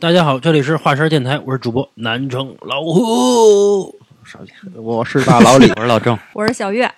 [0.00, 3.98] 大家好，这里是华山电台，我是主播南城老虎。
[4.24, 6.88] 少见，我是大老李，我是老郑， 我是小月，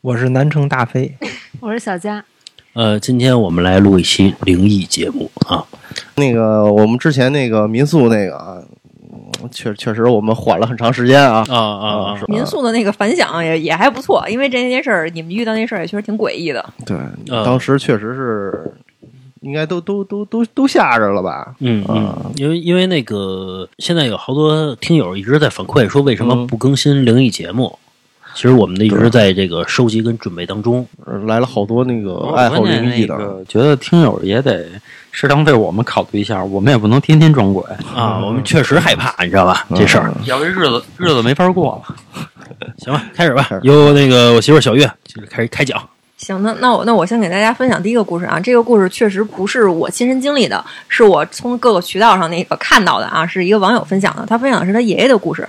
[0.00, 1.14] 我是南城大飞，
[1.60, 2.24] 我是小佳。
[2.72, 5.64] 呃，今天我们来录一期灵异节目啊。
[6.16, 8.58] 那个我们之前那个民宿那个啊，
[9.40, 11.44] 嗯确确实我们缓了很长时间啊。
[11.48, 12.20] 啊啊啊！
[12.26, 16.64] 民宿的那个反响也也还不错，因为这件事儿，你们遇到那事儿也确实挺诡异的。
[16.84, 16.96] 对，
[17.30, 18.37] 嗯当时确实是，
[19.48, 21.54] 应该都都都都都吓着了吧？
[21.60, 27.78] 嗯嗯，因为因为那个现在有好多听友一直在反馈说为什么不更新灵异节目。
[28.34, 30.86] 其实我们的一直在这个收集跟准备当中。
[31.06, 34.66] 呃来了好多那个爱好灵异的，那个觉得听友也得
[35.10, 37.64] 适当为我们考虑一下，我们也不能天天装鬼，
[37.96, 39.66] 啊，我们确实害怕，你知道吧？
[39.74, 41.96] 这事儿，要不日子日子没法过了。
[42.76, 43.48] 行吧，开始吧。
[43.62, 45.82] 由那个我媳妇小月就是开始开讲。
[46.18, 55.48] 行，那那我那我先给大家分享第一个故事啊，这个故事确实不是我亲身经历的，是我从各个渠道上那个看到的啊，是一个网友分享的，他分享的是他爷爷的故事。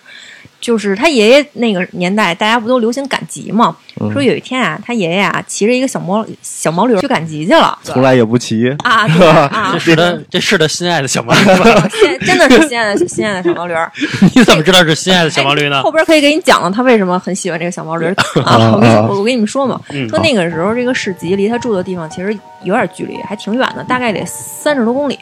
[0.60, 3.76] 就是他爷爷那个年代，大家不都流行赶集吗？
[4.14, 7.78] 说有一天啊，他爷爷啊骑着一个小毛小毛驴儿去赶集去了。
[7.84, 8.70] 从来也不骑。
[8.84, 11.40] 啊，对 啊这，是他，这是他心爱的小毛驴
[12.26, 13.92] 真的是心爱的心爱的小毛驴儿。
[14.36, 15.82] 你怎么知道是心爱的小毛驴呢哎？
[15.82, 18.16] 后边可以给你讲了他为什么很喜欢这个小毛驴儿
[18.46, 18.72] 啊。
[18.74, 25.18] 我跟你我我跟你们说嘛，嗯说那个时候这个市集离他住的地方其实有点距离，还挺远的，大概得三十多公里。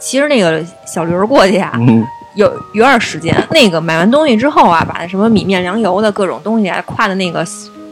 [0.00, 2.04] 骑着那个小驴儿过去啊，嗯，
[2.38, 3.34] 有有点时间。
[3.50, 7.44] 那个买完东西之后啊，把什么米面粮油的各种东西啊挎在那个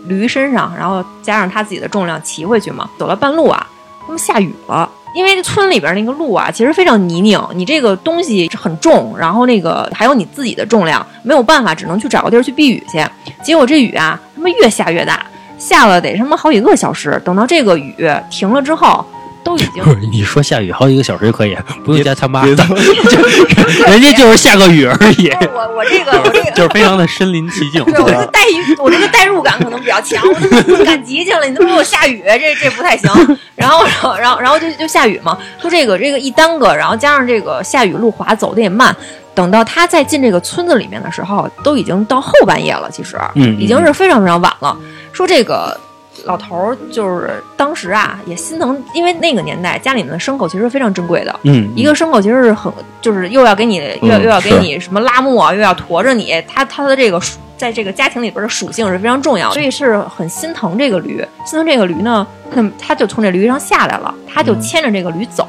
[0.07, 2.89] 驴身上，然后加上他自己的重量骑回去嘛。
[2.97, 3.67] 走了半路啊，
[4.07, 4.89] 他们下雨了。
[5.15, 13.05] 因为村里边那个路啊，其实非常泥泞，你这个东西很重，然后那个还有你自己的重量，没有办法，只能去找个地儿去避雨去。
[13.43, 15.25] 结果这雨啊，他妈越下越大，
[15.59, 17.21] 下了得他妈好几个小时。
[17.25, 17.95] 等到这个雨
[18.31, 19.03] 停了之后，
[19.47, 22.65] 都已经不是， 你说下雨好几个小时就可以，不用加他妈别的，
[23.87, 25.31] 人家就是下个雨而已。
[25.55, 27.85] 我我这个我这个就是非常的身临其境。
[27.85, 30.21] 对我这个代入，我这个代入感可能比较强。
[30.27, 33.09] 我赶集去了，你他妈给我下雨，这这不太行。
[33.55, 35.39] 然后，然后，然后，然后就就下雨嘛。
[35.63, 38.95] 说这个这个一耽搁，然后加上这个下雨路滑，走的也慢。
[39.33, 42.91] 等到他再进这个村子里面的时候，都已经到后半夜了。
[42.91, 44.77] 其实，嗯已经是非常非常晚了。
[45.13, 45.79] 说这个。
[46.27, 65.49] 老头儿就是当时啊，也心疼，因为那个年代家里面的牲口其实是非常珍贵的，嗯，一个牲口其实是很，就是又要给你，又要嗯又要给你什么拉磨啊，又要驮着你，他他的这个属在这个家庭里边的属性是非常重要的，所以是很心疼这个驴，心疼这个驴呢，那么他就从这驴上下来了，他就牵着这个驴走，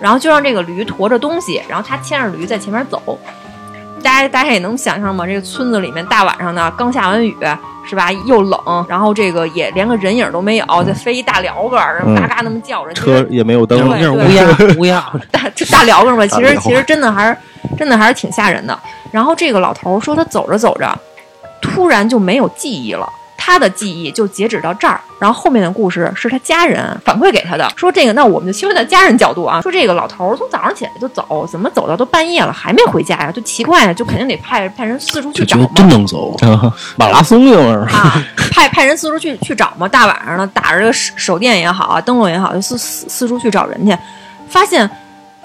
[0.00, 3.18] 然后就让这个驴驮着东西，然后他牵着驴在前面走。
[4.02, 5.26] 大家大家也能想象吗？
[5.26, 7.36] 这个村子里面大晚上的，刚下完雨，
[7.88, 8.10] 是吧？
[8.24, 14.12] 又冷，然后这个也连个人影都没有，再飞一大鹩哥儿，然后嘎嘎那么叫着，车也没有灯乌鸦
[14.78, 17.36] 乌鸦， 大这大辽个嘛，其实其实真的还是
[17.76, 18.78] 真的还是挺吓人的。
[19.10, 20.98] 然后这个老头儿说他走着走着，
[21.60, 23.08] 突然就没有记忆了。
[23.46, 33.30] 他的记忆就截止到这儿，然后后面的故事是他家人反馈给他的，说这个，那我们就切换到家人角度啊，说这个老头儿从早上起来就走，怎么走到都半夜了还没回家呀？
[33.30, 35.70] 就奇怪呀，就肯定得派派人四处去找嘛。
[35.76, 36.36] 真能走。
[36.96, 37.82] 马拉松用？
[37.84, 38.20] 啊，
[38.50, 43.96] 派派人四处去去找嘛，大晚上的打着这个手手电也好啊，灯笼也好，就四四四处去找人去，
[44.48, 44.90] 发现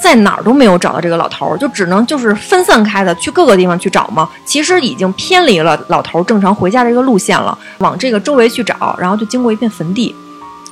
[0.02, 4.28] 在哪儿都没有找到这个老头儿，就只能就是分散开的去各个地方去找嘛。
[4.44, 10.14] 其实已经偏离了老头儿正常回家的这个路线了，往这个周围去找，然后就经过一片坟地，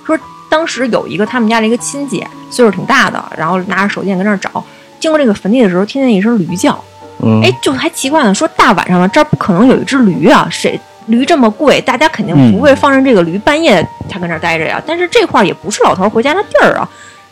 [0.03, 0.17] 说
[0.49, 4.63] 当时有一个他们家的一个亲戚，岁数挺大的，然后拿着手电跟那儿找，
[4.99, 6.77] 经过这个坟地的时候，听见一声驴叫。
[7.21, 14.81] 嗯，哎，就还奇怪呢，说大晚上的这儿不可能有一只驴啊，谁驴这么贵，大家肯定不会放任这个驴半夜它跟那儿待着呀。
[14.87, 16.87] 但是这块儿也不是老头儿回家的地儿啊，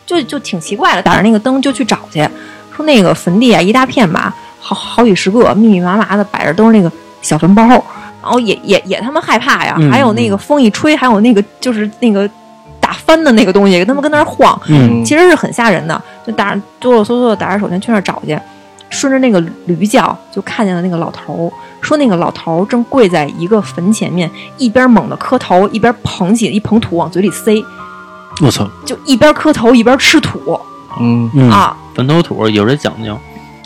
[0.08, 1.02] 就就挺奇怪的。
[1.02, 2.26] 打着那个灯就去找去，
[2.74, 6.90] 说那个坟地啊一大片吧，好好几十个密密麻麻的摆着都是那个
[7.20, 7.82] 小坟包，然
[8.22, 9.76] 后也也也他妈害怕呀。
[9.78, 12.28] 嗯还有那个风一吹，还有那个就是那个
[12.80, 16.00] 打翻的那个东西，他们跟那儿晃，嗯其实是很吓人的。
[16.26, 18.38] 就打哆哆嗦嗦的打着手电去那儿找去，
[18.90, 27.62] 顺着那个驴叫就看见了那个老头儿，说那个老头儿正跪在一个坟前面，一边猛地磕头，一边捧起一捧土往嘴里塞，
[28.40, 30.58] 我操，就一边磕头一边吃土、
[31.00, 31.76] 嗯，嗯，啊。
[31.94, 33.18] 坟头土有这讲究，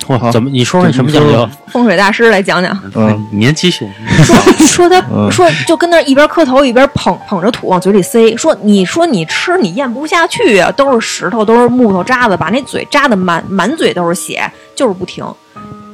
[0.06, 1.48] 哇，怎么你说说你什么讲究？
[1.68, 3.26] 风水大师来讲讲，嗯。
[3.30, 3.86] 您继续。
[4.24, 4.36] 说
[4.66, 5.30] 说他嗯。
[5.30, 15.24] 说就跟那一边磕头一边捧捧着土往嘴里塞，说你说你吃你咽不下去啊，都是石头都是木头渣子，把那嘴扎的满满嘴都是血，就是不停，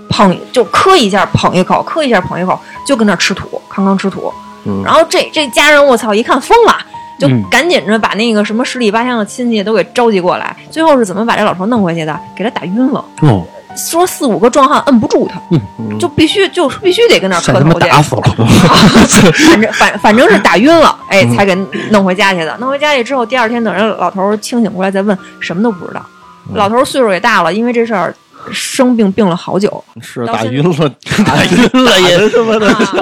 [0.09, 4.33] 捧就磕一下捧一口，磕一下捧一口，就跟那吃土，康康吃土。
[4.65, 4.83] 嗯。
[4.85, 6.77] 然后这这家人我操一看疯了，
[7.19, 10.57] 就嗯赶紧着把那个什么十里八乡的亲戚都给召集过来。
[10.71, 12.19] 最后是怎么把这老头弄回去的？
[12.37, 13.45] 给他打晕了，哦，
[13.77, 17.89] 说四五个壮汉摁不住他，嗯就必须就必须得跟那磕头去。
[17.89, 18.23] 打死了。
[19.51, 21.55] 反正反反正是打晕了，哎，嗯才给
[21.91, 22.57] 弄回家去的。
[22.59, 26.01] 弄回家去之后，第二天等人老头儿清醒过来再问，什么都不知道。
[26.51, 28.15] 嗯老头儿岁数也大了，因为这事儿
[28.53, 29.83] 生病病了好久。
[30.01, 30.89] 是打晕了，
[31.27, 32.95] 打晕了也他妈的，啊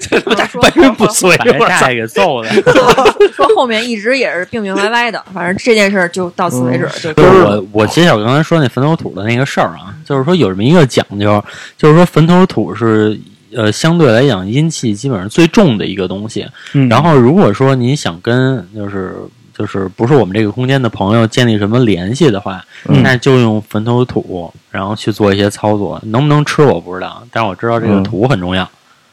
[0.00, 1.92] 这他妈说半人不遂，把这我操大！
[1.92, 2.48] 爷给揍的。
[3.34, 11.42] 说后面一直也是病病歪歪的，反正这件事儿就到此为止，就不是我，我接下我刚才说那坟头土的那个事儿啊，就是说有这么一个讲究，
[11.76, 13.18] 就是说坟头土是
[13.54, 16.46] 呃相对来讲阴气基本上最重的一个东西。
[16.74, 19.14] 嗯然后如果说你想跟就是
[19.58, 26.00] 就是不是我们这个空间的朋友建立什么联系的话，嗯那就用坟头土，然后去做一些操作。
[26.06, 28.70] 能不能吃我不知道，但是我知道这个嗯土很重要。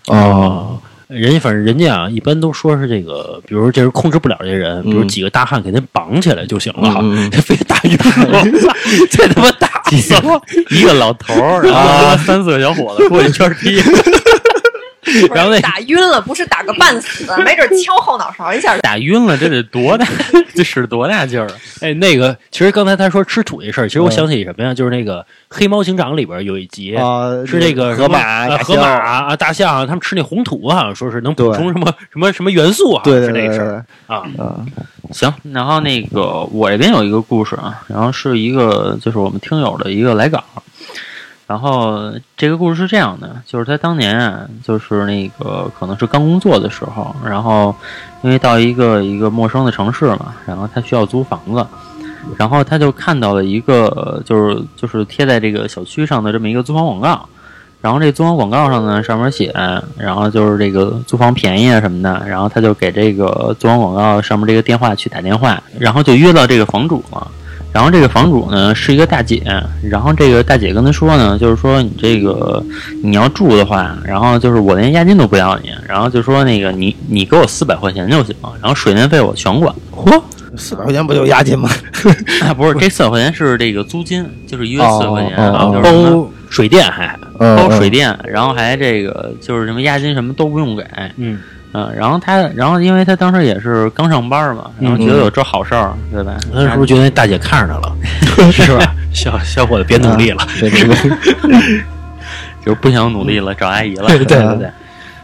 [0.07, 7.97] 哦，人家反正人家啊，一般都说是这个，比如这是控制不了这人，比如几个大汉给他绑起来就行了，嗯嗯嗯这非打晕
[8.30, 8.44] 了，
[9.09, 10.42] 这他妈打死了！
[10.69, 13.81] 一个老头儿，然后三四个小伙子过去圈踢，
[15.34, 18.78] 然后那打晕了，不是打个半死， 没准敲后脑勺一下。
[18.80, 20.06] 打晕了，这得多大，
[20.56, 21.54] 这使多大劲儿啊！
[21.81, 24.74] 哎，那个其实刚才他说吃土这事儿，其实我嗯想起什么呀？
[24.74, 26.96] 就是那个《黑猫警长》里边有一集。
[26.96, 34.18] 啊，是那个河马、河马，啊、大象啊，他们吃那红土，好像说是能补充什么什么什么元素啊，对对对是那个事儿，啊。
[34.38, 34.56] 啊，
[35.12, 40.44] 行，然后那个我这边有一个故事啊，然后是一个就是我们听友的一个来稿，
[41.47, 47.75] 然后这个故事是这样的，就是他当年啊，就是那个可能是刚工作的时候，然后
[48.24, 51.65] 因为到一个一个陌生的城市嘛，然后他需要租房子，
[52.38, 57.27] 然后他就看到了一个呃就是就是贴在这个小区上的这么一个租房广告。
[57.81, 59.53] 然后这租房广告上呢，上面写，
[59.95, 67.27] 然后就是这个租房便宜啊什么的，然后他就给这个租房广告上面这个电话去打电话，然后就约到这个房主了。
[67.75, 69.44] 然后这个房主呢是一个大姐，
[69.83, 72.63] 然后这个大姐跟他说呢，就是说你这个
[73.04, 79.75] 你要住的话，然后就是我连押金都不要你，然后就说那个你你给我四百块钱就行，然后水电费我全管。
[79.92, 80.24] 嚯，
[80.56, 81.69] 四百块钱不就押金吗？
[82.48, 90.86] 啊 不是这四百块钱是这个租金，就是一月四百块钱，哦哦哦就是包水电还，嗯包水电，然后还这个就是什么押金什么都不用给，
[91.18, 91.39] 嗯，
[91.77, 96.38] 嗯，然后他，然后因为他当时也是刚上班嘛，然后觉得有这好事儿，对吧？
[96.54, 97.95] 他是不是觉得那大姐看上他了，
[98.50, 98.95] 是吧？
[99.12, 101.51] 小小伙子别努力了，对对对，
[102.66, 104.69] 就是不想努力了，找阿姨了，对对对对。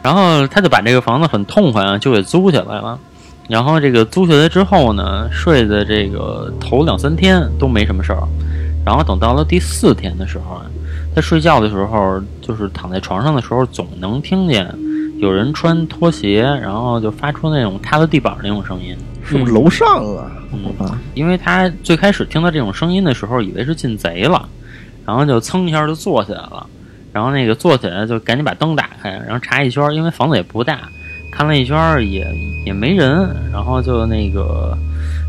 [0.03, 2.99] 然后他就把这个房子很痛快啊，就给租下来了。
[3.47, 8.23] 然后这个租下来之后呢，睡的这个头两三天都没什么事儿，
[8.85, 10.65] 然后等到了第四天的时候啊，
[11.15, 14.67] 他睡觉的时候，就是躺在床上的时候，总能听见
[15.21, 18.97] 有人穿拖鞋，然后就发出那种踏到地板那种声音。
[19.23, 20.31] 是不是楼上啊？
[20.51, 20.73] 嗯，
[21.13, 24.49] 因为他最开始听到这种声音的时候，以为是进贼了，
[25.05, 26.65] 然后就噌一下就坐起来了，
[27.13, 30.79] 然后那个坐起来就赶紧把灯打开，然后查一圈，因为房子也不大，
[31.31, 31.77] 看了一圈
[32.11, 32.25] 也
[32.65, 34.75] 也没人，然后就那个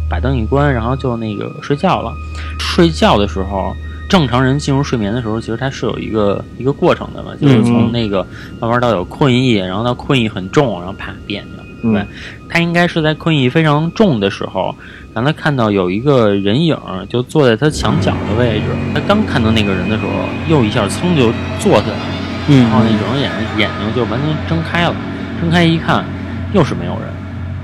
[0.08, 2.14] 把灯一关，然后就那个睡觉了。
[2.58, 3.76] 睡觉的时候，
[4.12, 8.22] 正常人进入睡眠的时候，其实它是有一个一个过程的嘛，就是从那个
[8.60, 11.64] 慢慢到有困意，然后到困意很重，然后啪变去了。
[11.82, 12.06] 嗯对，
[12.46, 14.76] 他应该是在困意非常重的时候，
[15.14, 16.76] 让他看到有一个人影
[17.08, 18.66] 就坐在他墙角的位置。
[18.92, 20.10] 他刚看到那个人的时候，
[20.46, 22.14] 又一下噌就坐起来了，
[22.48, 24.94] 嗯然后那种眼眼睛就完全睁开了，
[25.40, 26.04] 睁开一看，
[26.52, 27.08] 又是没有人。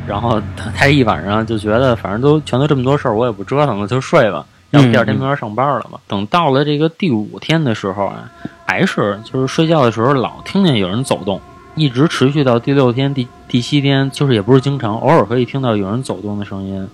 [0.07, 4.47] 然后他他一晚上就觉得，反正都全都这么多事儿，我也不折腾了，就睡吧。
[4.71, 5.99] 然后第二天没法上班了嘛。
[6.07, 8.31] 等到了这个第五天的时候啊，
[8.67, 11.41] 还是就是睡觉的时候老听见有人走动，
[11.75, 16.89] 一直持续到第六天、第第七天，就是也不是经常，偶尔可以听到有人走动的声音。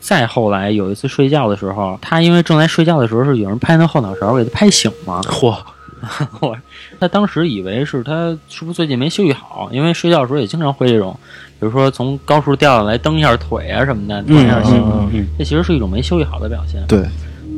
[0.00, 5.54] 再后来有一次睡觉的时候，他因为正在睡觉的时候是有人拍他后脑勺给他拍醒嘛，嚯，
[6.40, 6.56] 我
[6.98, 11.14] 他当时以为是他是不是最近没休息好，因为睡觉的时候也经常会这种，
[11.58, 14.96] 比如说从高处掉下来蹬一下腿啊什么的，突然一下醒了。
[15.02, 16.82] 嗯嗯这其实是一种没休息好的表现。
[16.86, 17.00] 对，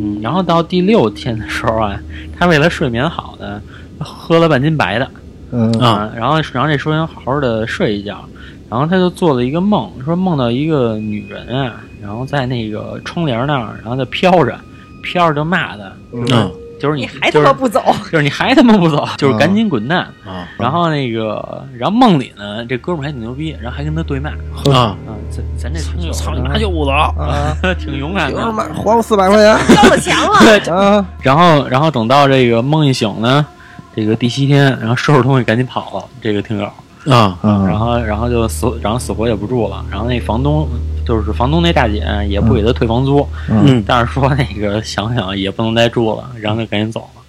[0.00, 1.98] 嗯，然后到第六天的时候啊，
[2.38, 3.60] 他为了睡眠好呢，
[3.98, 5.08] 喝了半斤白的
[5.52, 8.24] 嗯啊，然后然后这说想好好的睡一觉，
[8.70, 14.58] 然后他就做了一个梦，说梦到一个女人啊，然后在那个窗帘那儿，然后就飘着，
[15.02, 16.50] 飘着就骂他，嗯
[16.82, 17.80] 就是你你还他妈不走？
[18.10, 20.00] 就是你还他妈不走，就是赶紧滚蛋。
[20.26, 24.74] 啊然后那个，然后梦里呢，这哥们儿还挺牛逼，然后还跟他对骂啊！
[24.74, 24.96] 啊，
[25.30, 26.90] 咱咱这听友操你妈就不走！
[26.90, 28.36] 啊， 挺勇敢的。
[28.36, 31.06] 凭什么还我四百块钱交了钱了， 啊？
[31.22, 33.46] 然后，然后等到这个梦一醒呢，
[33.94, 36.04] 这个第七天，然后收拾东西赶紧跑了。
[36.20, 36.64] 这个听友，
[37.12, 39.84] 啊然啊后，然后就死，然后死活也不住了。
[39.90, 40.68] 然后那房东
[41.06, 47.22] 就是房东那大姐也不给他退房租，嗯但是说那个想想也不能再住了，然后就赶紧走了。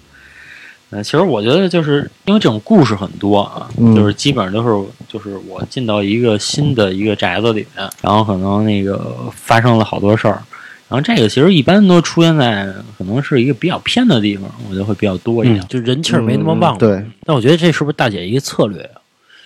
[0.90, 10.40] 呃，其实我觉得就是因为这种故事很多啊，嗯就是基本上都是就是我进到一个新的一个宅子里面，然后可能那个发生了好多事儿，
[10.88, 15.60] 然后这个其实一般都出现在可能是一个比较偏的地方，我觉得会比较多一点。
[15.60, 16.76] 嗯，就人气儿没那么旺。
[16.76, 19.00] 嗯对，但我觉得这是不是大姐一个策略啊？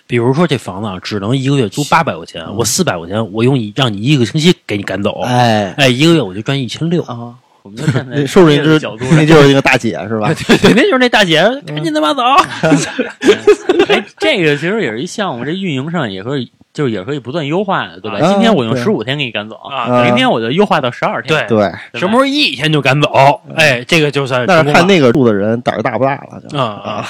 [0.09, 7.03] 比如说这房子啊，只能一个月租八百块钱，我四百块钱，我用你让你一个星期给你赶走，哎哎，一个月我就赚一千六。
[7.03, 10.33] 啊，我们就 站在那收拾你这这个角度那就是一个大姐是吧？
[10.33, 12.23] 对对，那就是那大姐，赶紧他妈走！
[13.87, 18.17] 哎，这个其实也是一项目，这运营上也可以，就是也可以不断优化的，对吧？
[18.19, 18.83] 啊今天我用对。
[18.83, 21.47] 十五天给你赶走，啊明天我就优化到十二天。
[21.47, 21.57] 对。
[21.57, 23.41] 对，什么时候一天就赶走？
[23.55, 24.79] 哎，这个就算但是成功了。
[24.79, 26.57] 看那个住的人胆儿大不大了，就。
[26.57, 27.05] 啊啊，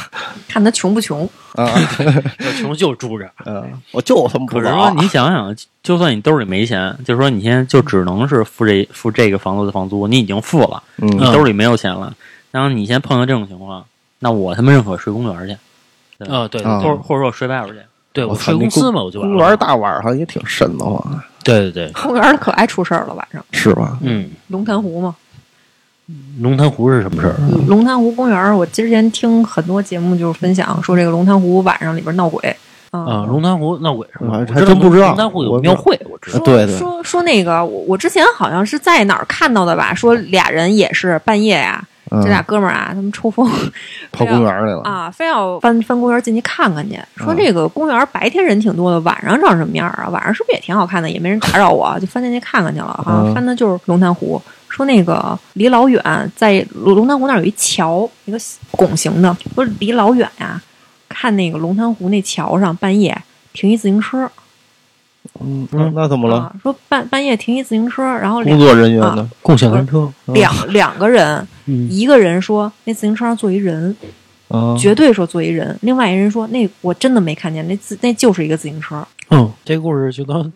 [0.48, 1.30] 看他穷不穷。
[1.56, 1.68] 啊，
[2.39, 3.30] 要穷就住着。
[3.46, 12.13] 嗯，我就他妈不是说，你想想，就算你兜里没钱，就是说你现在就只能是付这付这个房子的房租，你已经付了，你嗯兜里没有钱了，
[12.51, 13.84] 然后你现在碰到这种情况，
[14.20, 16.80] 那我他妈认可睡公园去，啊，对啊。
[16.80, 17.82] 或者或者说我睡外边去。
[18.12, 23.98] 对，我睡公司嘛，我就公园大晚上也挺瘆得慌，对对对，公园可爱出事儿了，晚上是吧？
[24.01, 25.16] 嗯，龙潭湖嘛，
[26.42, 27.36] 龙潭湖是什么事儿？
[27.68, 32.42] 龙潭湖公园，我之前听很多节目就是分享说这个龙潭湖晚上里边闹鬼
[32.92, 34.44] 啊，龙潭湖闹鬼是吗？
[34.48, 36.38] 我还真不知道龙潭湖有我庙会，我知道。
[36.39, 39.94] 说对对说说那个，我我之前好像是在哪儿看到的吧？
[39.94, 43.48] 说俩人也是半夜呀、嗯这俩哥们儿啊，他们抽风
[44.12, 47.00] 跑公园来了，啊，非要翻翻公园进去看看去。
[47.16, 50.08] 说嗯这个公园白天人挺多的，晚上长什么样啊？
[50.10, 51.10] 晚上是不是也挺好看的？
[51.10, 53.00] 也没人打扰我，就翻进去看看去了。
[53.06, 54.42] 好像嗯翻的就是龙潭湖。
[54.68, 56.01] 说那个离老远，
[56.36, 58.38] 在龙潭湖那儿有一桥，一个
[58.72, 60.62] 拱形的，说离老远呀、
[61.10, 63.20] 看那个龙潭湖那桥上半夜
[63.51, 64.30] 停一自行车
[65.41, 66.38] 嗯，那那怎么了？
[66.38, 69.29] 啊，说半半夜停一自行车，然后工作人员呢？
[69.41, 71.89] 共享单车，两两个人，嗯。
[71.89, 73.96] 一个人说那自行车上坐一人，
[74.50, 79.05] 啊，绝对说坐一人；另外一人说那我真的没看见，那自那就是一个自行车。
[79.29, 80.51] 嗯，这个故事就当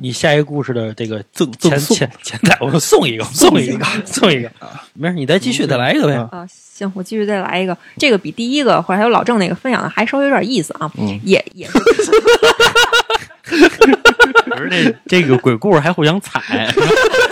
[0.00, 1.96] 你下一个故事的这个赠前赠送。
[1.96, 4.50] 前前台，我 送一个，送一个，送一个。
[4.94, 6.14] 没事，你再继续，再来一个呗。
[6.14, 11.20] 啊啊，行，我继续再来一个，这个比第一个或者还有老郑那个分享的还稍微有点意思啊，嗯。
[11.22, 11.78] 也也是
[14.50, 16.68] 可是这这个鬼故事还互相踩，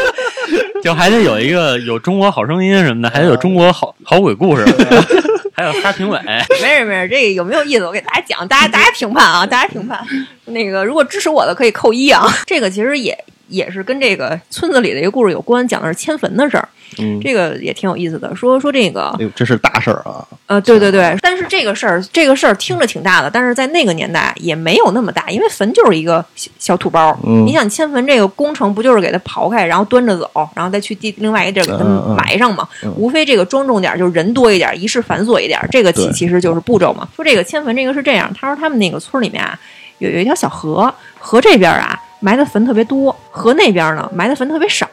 [0.82, 4.64] 就还得有一个有中国好声音什么的，还得有中国好好鬼故事，
[5.54, 6.18] 还有仨评委。
[6.62, 7.84] 没事没事，这个有没有意思？
[7.84, 10.00] 我给大家讲，大家大家评判啊，大家评判。
[10.46, 12.26] 那个如果支持我的可以扣一啊。
[12.46, 13.16] 这个其实也
[13.48, 18.34] 也是跟这个村子里的一个故事有关，讲的是迁坟的事儿，嗯，这个也挺有意思的。
[18.34, 20.26] 说说这个哎呦，这是大事儿啊！
[20.46, 27.16] 呃，对对对，但是这个事儿，这个事儿听着挺大的，但是在那个年代也没有那么大，因为坟就是一个小小土包。
[27.24, 31.84] 嗯你想迁坟这个工程，不就是给它刨开，然后端着走，然后再去地另外一个地儿给它
[32.16, 32.66] 埋上嘛？
[32.82, 37.06] 嗯无非这个庄重点儿，就是人多一点儿，仪式繁琐一点儿，这个其其实就是步骤嘛。
[37.14, 39.58] 说这个迁坟这个是这样，他说他们那个村里面啊，
[39.98, 44.88] 有有一条小河，河这边啊埋的坟特别多，河那边呢埋的坟特别少。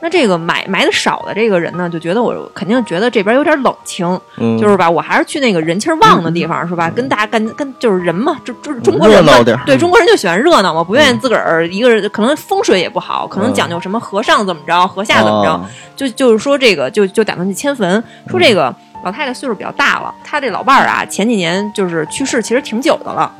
[0.00, 6.88] 那这个买买的少的这个人呢，就觉得我肯定觉得这边有点冷清，嗯，就是吧，我还是去那个人气儿旺的地方，是吧？
[6.88, 18.72] 跟大家跟跟就是人嘛，就就是中国人嘛对中国人就喜欢热闹嘛，不愿意自个儿一个人，可能风水也不好，可能讲究什么和尚怎么着，和下怎么着，啊就就是说这个就就打算去迁坟，说这个
[19.04, 23.30] 老太太岁数比较大了，她这老伴儿啊前几年就是去世，其实挺久的了。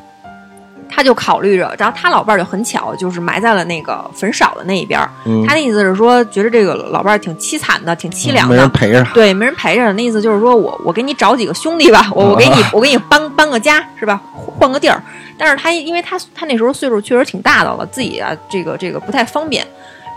[0.89, 4.99] 他就考虑着，然后他老伴儿就很巧，就是埋在了那个坟少的那一边
[5.47, 9.93] 他的意思是说，觉得这个老伴儿挺凄惨的，挺凄凉的，没人陪着，对，没人陪着。
[9.93, 14.19] 那意思就是说我我给你找几个兄弟吧， 我我给你我给你搬搬个家是吧？
[14.59, 15.01] 换个地儿。
[15.37, 19.65] 但是他因为他他那时候岁数确实挺大的了，自己啊这个这个不太方便，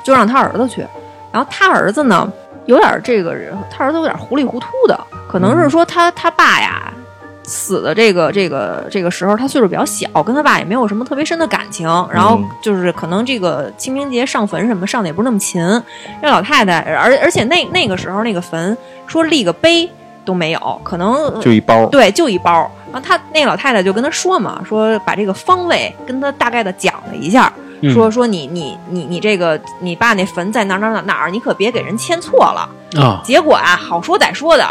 [0.02, 0.84] 就让他儿子去。
[1.30, 2.30] 然后他儿子呢
[2.66, 4.98] 有点这个人，他儿子有点糊里糊涂的，
[5.30, 6.92] 可能是说他他爸呀。
[7.44, 11.86] 死的这个这个这个时候，他岁数比较小，跟他爸也没有什么特别深的感情。
[12.12, 15.60] 然后嗯就是可能这个清明节上坟什么上的也不是那么勤。
[16.20, 19.90] 这老太太，而而且那那个时候那个坟说立个碑
[20.24, 22.70] 都没有，可能就一包，对就一包。
[22.92, 32.68] 然后他那老太太就跟他说嘛，说把这个方位跟他大概的讲了一下，嗯说说你你你你这个你爸那坟在哪哪哪儿哪儿，你可别给人迁错了。
[33.00, 34.64] 啊结果啊，好说歹说的。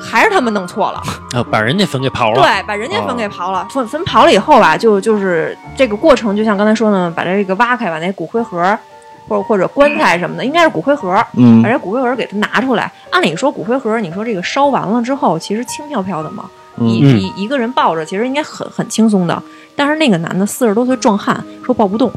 [0.00, 1.02] 还是他们弄错了，
[1.34, 2.42] 啊，把人家坟给刨了。
[2.42, 3.66] 对，把人家坟给刨了。
[3.70, 8.78] 坟坟刨了以后吧，就就是这个过程，就像刚才说的，把这个挖开，把那骨灰盒
[9.26, 12.90] 或者或者棺材什么的，应该是骨灰盒，嗯把这骨灰盒给它拿出来。
[13.10, 16.44] 按理说，骨灰盒，你说这个烧完了之后，其实轻飘飘的嘛，
[16.78, 19.42] 一嗯一一个人抱着，其实应该很很轻松的。
[19.76, 22.12] 但是那个男的四十多岁壮汉说抱不动，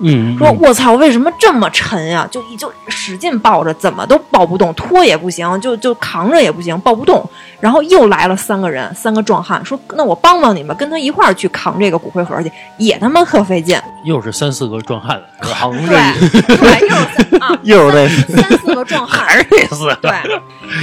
[0.00, 2.26] 嗯，说我操，为什么这么沉呀？
[2.30, 7.28] 就就使劲抱着，怎么都抱不动，拖也不行，就就扛着也不行，抱不动。
[7.60, 13.80] 然后又来了三个人，三个壮汉，说那我帮帮你们，跟他一块儿去扛这个骨灰盒去，也他妈特费劲。
[14.04, 19.94] 又是三四个壮汉，扛着对，又是三啊， 又是这三三四个壮汉， 还是这四个？
[20.02, 20.10] 对，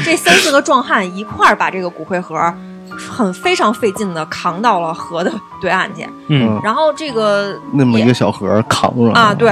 [0.06, 2.38] 这三四个壮汉一块儿把这个骨灰盒
[2.98, 5.32] 很非常费劲的扛到了河的
[5.62, 9.52] 对岸去，嗯，然后这个那么一个小盒扛着啊，，对，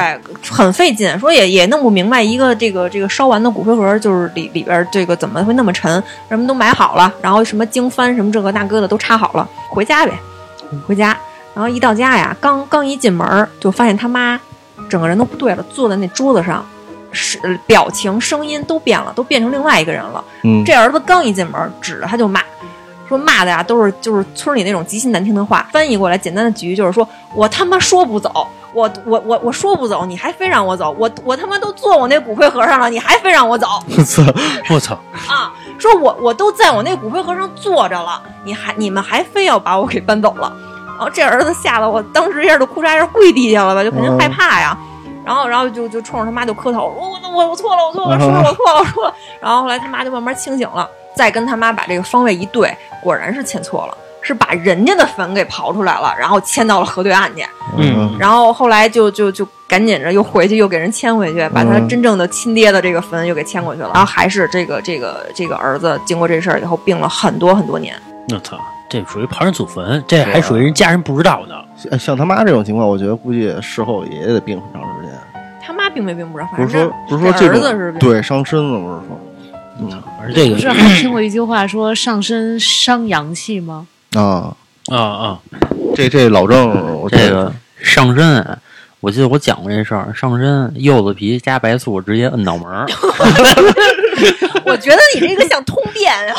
[0.49, 6.01] 很费劲，说也也弄不明白一个这个这个烧完的骨灰盒，就是里里边这个怎么会那么沉？
[6.29, 10.13] 什么都买好了，然后什么经幡什么这个那个的都插好了，回家呗，
[10.85, 11.17] 回家。
[11.53, 14.39] 然后一到家呀，刚刚一进门儿就发现他妈
[14.87, 16.63] 整个人都不对了，坐在那桌子上，
[17.11, 20.23] 是表情声音都变了，都变成另外一个人了。
[20.43, 22.41] 嗯，这儿子刚一进门，指着他就骂，
[23.07, 25.67] 说骂的呀都是就是村里那种极其难听的话。
[25.71, 34.23] 翻译过来，简单的几句就是说我他妈说不走，我我我我说不走，你还非让我走，我我他妈都坐我那骨灰盒上了，你还非让我走我操，
[34.69, 34.93] 我操，
[35.27, 35.51] 啊！
[35.79, 40.51] 说我我都在我那骨灰盒上坐着了，你还你们还非要把我给搬走了。
[40.97, 44.75] 然后这儿子吓得我当时一下就哭嚓一下跪地下了吧，就肯定害怕呀。
[45.27, 49.13] 然后，然后就就冲着他妈就磕头，我我我我错了，我错了，我错了，我错了，我错了。
[49.41, 57.45] 然后后来他妈就慢慢清醒了，再跟他妈把这个方位一对，果然是牵错了，是把人家的坟给刨出来了，然后迁到了河对岸去。
[57.77, 63.91] 嗯然后后来就就就赶紧着又回去，又给人迁回去，把他嗯真正的亲爹的这个坟又给迁过去了。
[63.93, 67.93] 然后还是这个这个这个儿子经过这事儿以后病了很多很多年。
[68.29, 68.57] 我操，
[68.89, 71.55] 这属于旁人祖坟，这还属于人家人不知道呢。
[71.77, 74.96] 像像他妈这种情况，我觉得估计事后也得病很长时间。
[75.97, 79.19] 他妈病没并不知道，不是说反正不是说这这儿子是种对伤身了，不是说，
[79.79, 83.87] 嗯而这个不是还听过一句话说上身伤阳气吗？
[84.15, 84.55] 啊，
[84.87, 85.39] 啊啊，
[85.95, 86.73] 这这老郑，
[87.09, 88.59] 这个上身，
[88.99, 92.85] 我记得我讲过这事儿，上身柚子皮加白醋直接摁脑门儿
[94.65, 96.35] 我觉得你这个像通便啊，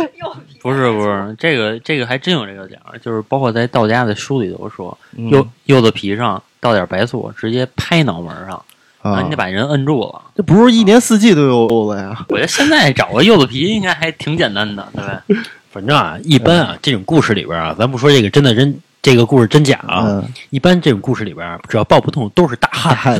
[0.62, 5.28] 不是不是，这个这个还真有这个讲儿，就是包括在道家的书里都说，嗯。
[5.28, 8.64] 柚柚子皮上倒点白醋，直接拍脑门儿上，
[9.02, 10.20] 啊你得把人摁住了。
[10.34, 12.24] 这不是一年四季都有柚子呀？
[12.28, 15.22] 我觉得现在找个柚子皮应该还挺简单的，对吧？
[15.70, 18.80] 反正啊，一般啊，这种故事里边啊，咱不说这个真的真，
[19.10, 23.18] 这个故事真假啊，嗯，一般这种故事里边啊，只要抱不动都是大汉，嗨，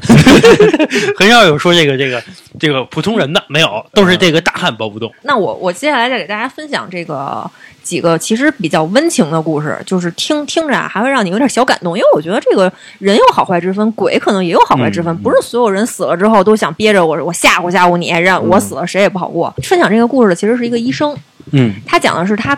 [1.18, 2.22] 很少有说这个这个
[2.60, 5.10] 这个普通人的，没有，都是这个大汉抱不动。
[5.22, 7.50] 那我我接下来再给大家分享这个
[7.82, 19.50] 几个其实比较温情的故事，就是听听着啊，还会让你有点小感动，因为我觉得这个人有好坏之分，鬼可能也有好坏之分，嗯不是所有人死了之后都想憋着我我吓唬吓唬你，让我死了谁也不好过。
[19.62, 21.16] 分享这个故事的其实是一个医生，
[21.52, 21.72] 嗯。
[21.86, 22.54] 他讲的是他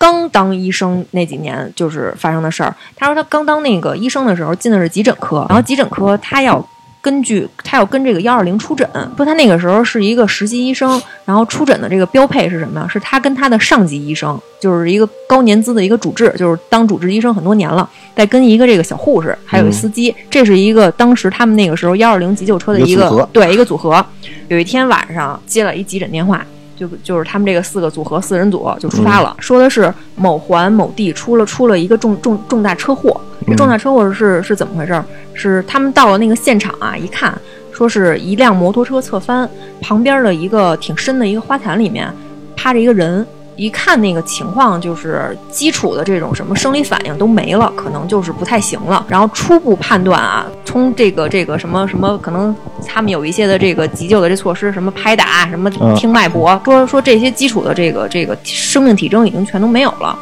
[0.00, 2.74] 刚当医生那几年就是发生的事儿。
[2.96, 6.66] 他说他刚当那个医生的时候进的是急诊科，然后急诊科他要。
[7.02, 8.86] 根据他要跟这个幺二零出诊，
[9.16, 12.86] 说他那个时候是一个实习医生，然后出诊的这个标配是什么呀？
[12.86, 24.04] 是他跟他的上级医生，就是一个高年资的一个主治，就是当主治医生很多年了，再跟一个这个小护士，还有一司机，这是一个当时他们那个时候幺二零急救车的一个对一个组合。
[24.48, 26.44] 有一天晚上接了一急诊电话，
[26.80, 33.20] 就就是他们这个四个组合四人组就出发了，说的是某环某地出了出了一个重重重大车祸。
[33.46, 35.04] 这重大车祸是是怎么回事儿？
[35.34, 37.38] 是他们到了那个现场啊，一看
[37.70, 39.46] 说是一辆摩托车侧翻，
[39.82, 42.10] 旁边的一个挺深的一个花坛里面
[42.56, 43.26] 趴着一个人。
[43.60, 49.04] 一看那个情况，就是基础的这种什么生理反应都没了，可能就是不太行了。
[49.06, 60.18] 然后初步判断啊，从这个这个什么什么，可能他们有一些的这个急救的这措施，什么拍打，什么嗯听脉搏，说说这些基础的这个这个生命体征已经全都没有了。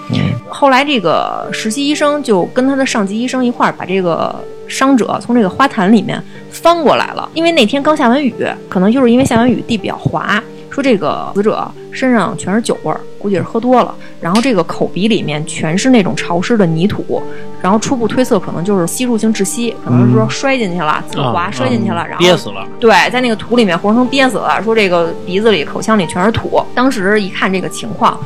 [0.48, 4.35] 后来这个实习医生就跟他的上级医生一块儿把这个
[4.66, 6.20] 伤者从这个花坛里面
[6.51, 8.35] 翻过来了，因为那天刚下完雨，
[8.68, 10.42] 可能就是因为下完雨地比较滑。
[10.78, 17.20] 说这个死者身上全是酒味儿，估计是喝多了，然后这个口鼻里面全是那种潮湿的泥土，
[17.60, 22.64] 然后初步推测可能就是吸入性窒息，可能是说摔进去了，自滑啊摔进去了，然后憋死了。
[22.78, 24.62] 对，在那个土里面活生生憋死了。
[24.62, 26.62] 说这个鼻子里、口腔里全是土。
[26.76, 28.16] 当时一看这个情况，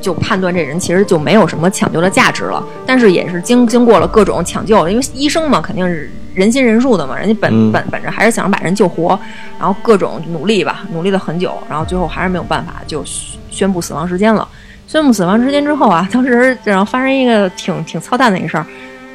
[0.00, 2.60] 就判断这人其实就没有什么抢救的价值了。
[2.84, 9.18] 但是也是经经过了各种抢救，因为医生嘛，肯定是人心人术的嘛，人家本、嗯本本着还是想把人救活，
[9.58, 14.46] 然后各种努力吧，努力了很久，然后最后还是没有办法，就宣宣布死亡时间了。
[14.86, 18.66] 宣布死亡时间之后啊， 当时然后发生一个挺挺操蛋的一个事儿，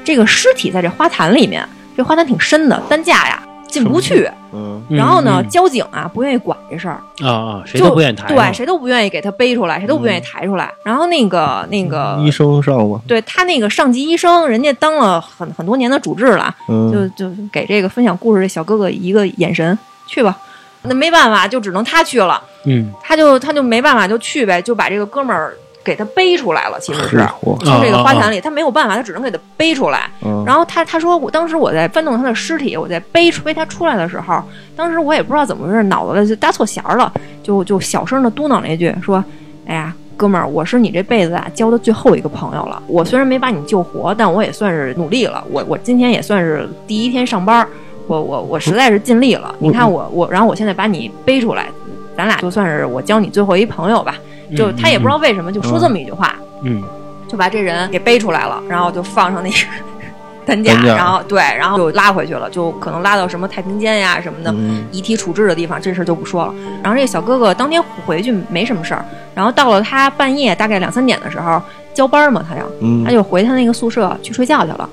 [0.03, 1.63] 这个尸体在这花坛里面，
[1.95, 4.29] 这花坛挺深的，担架呀进不去。
[4.53, 4.83] 嗯。
[4.89, 10.69] 然后呢，嗯交警啊不愿意管这事儿，啊啊，谁就都不愿意抬对，谁都不愿意给他背出来，谁都不愿意抬出来。
[10.83, 20.37] 然后那个那个医生上吗，对他那个上级医生，人家当了很很多年的主治了，嗯，就就给这个分享故事的小哥哥一个眼神，去吧。
[20.83, 22.91] 那没办法，就只能他去了，嗯。
[23.03, 26.79] 他就他就没办法就去呗，就把这个哥们儿给他背出来了。
[26.79, 30.09] 其实是嚯，从这个花坛里，他没有办法，他只能给他背出来。
[30.23, 34.41] 嗯，然后他他说，我当时我在翻动他的尸体，我在背出背他出来的时候，
[34.75, 37.11] 当时我也不知道怎么回事，脑子就搭错弦儿了，
[37.43, 39.23] 就就小声的嘟囔了一句，说
[39.65, 42.81] ：“哎呀，哥们儿，我是你这辈子啊交的最后一个朋友了。
[42.87, 45.43] 我虽然没把你救活，但我也算是努力了。
[45.49, 47.67] 我我今天也算是第一天上班，
[48.07, 49.55] 我我我实在是尽力了。
[49.59, 51.67] 你看我我，然后我现在把你背出来，
[52.15, 54.15] 咱俩就算是我交你最后一朋友吧。
[54.55, 56.81] 就他也不知道为什么就说这么一句话，嗯
[57.27, 59.55] 就把这人给背出来了，然后就放上那个
[60.45, 66.53] 担架，然后对，然后就拉回去了，就可能拉到什么太平间呀什么的、嗯遗体处置的地方，这事儿就不说了。
[66.83, 71.61] 然后这个小哥哥当天回去没什么事儿，然后到了他半夜大概两三点的时候
[71.93, 74.89] 交班嘛，他要嗯，他就回他那个宿舍去睡觉去了。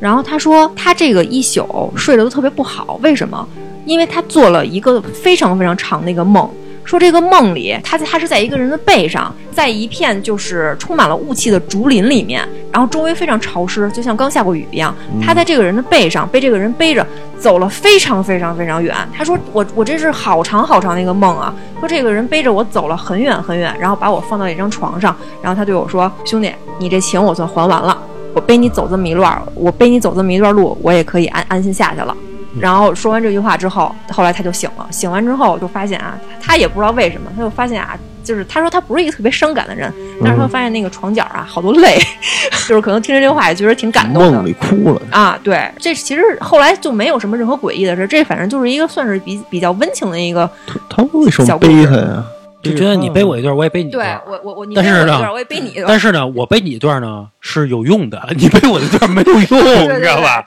[0.00, 3.46] 然后他说他这个一宿睡得都特别不好，为什么？
[3.84, 6.48] 因为他做了一个非常非常长的一个梦，
[6.84, 14.94] 说这个梦里他在他是在一个人的背上，在一片就是充满了雾气的竹林里面，然后周围非常潮湿，就像刚下过雨一样。
[15.20, 17.06] 他在这个人的背上被这个人背着
[17.38, 18.96] 走了非常非常非常远。
[19.14, 27.96] 他说我我这是好长好长的一个梦啊，说这个人背着我走了很远很远，然后把我放到一张床上，然后他对我说：“兄弟，你这情我算还完了。”
[28.34, 32.16] 我背你走这么一段儿，我背你走这么一段路，我也可以安安心下去了。
[32.60, 34.86] 然后说完这句话之后，后来他就醒了。
[34.90, 41.98] 醒完之后就发现啊，他也不知道为什么，他就发现啊，就是他说他不是一个特别伤感的人，但是他发现那个床角啊好多泪，
[42.68, 45.38] 就是可能听着这句话也觉得挺感动的梦里哭了，啊。
[45.42, 50.48] 对，这其实后来就没有什么任何诡异的事，这反正就是一个算是比比较温情的一个。
[50.88, 52.24] 他为什么背他呀？
[52.62, 54.20] 就觉得你背我一段，我也背你一对段。
[54.24, 55.86] 我我我，你但是呢背我一段我也背你一段。
[55.88, 60.44] 但是呢，我背你一段呢是有用的， 你背我的段没有用，对对你知道吧？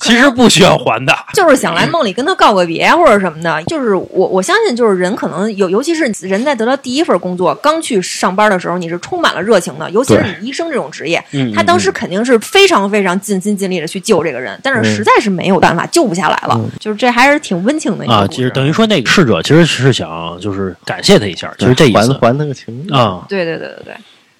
[0.00, 1.16] 其实不需要还的。
[1.32, 18.36] 就是想来梦里跟他告个别或者什么的，就是我我相信，就是人可能有，尤其是人在得到第一份工作刚去上班的时候，你是充满了热情的，尤其是你医生这种职业，嗯他当时肯定是非常非常尽心尽力的去救这个人，但是嗯实在是没有办法救不下来了，就是这还是挺温情的一个啊，故事。
[18.36, 22.12] 其实等于说那个逝者其实是想就是感谢他一下，其实这意思。
[22.14, 23.24] 还还他个情啊。
[23.28, 23.94] 对对对对对。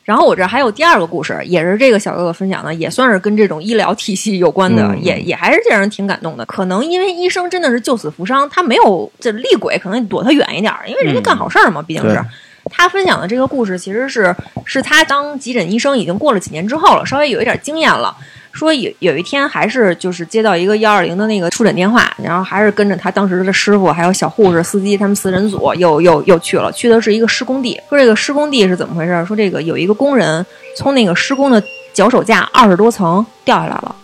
[0.07, 6.47] 然后我这还有第二个故事，也是这个小哥哥分享的，也算是跟这种医疗体系有关的，嗯也也还是让人挺感动的。
[6.47, 12.25] 可能因为医生真的是救死扶伤，他没有这厉鬼，可能躲他远一点儿，因为人家干好事儿嘛，毕竟是。
[12.71, 18.17] 他分享的这个故事，其实是是他当急诊医生已经过了几年之后了，稍微有一点经验了。
[18.57, 27.79] 说有有一天还是就是接到一个幺二零的那个出诊电话，然后还是跟着他当时的师傅还有小护士、司机他们四人组又又又去了，去的是一个施工地。
[27.89, 29.25] 说这个施工地是怎么回事？
[29.27, 30.45] 说这个有一个工人
[30.77, 33.95] 从那个施工的脚手架二十多层掉下来了。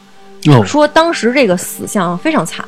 [0.48, 2.64] 哦，说当时这个死相非常惨，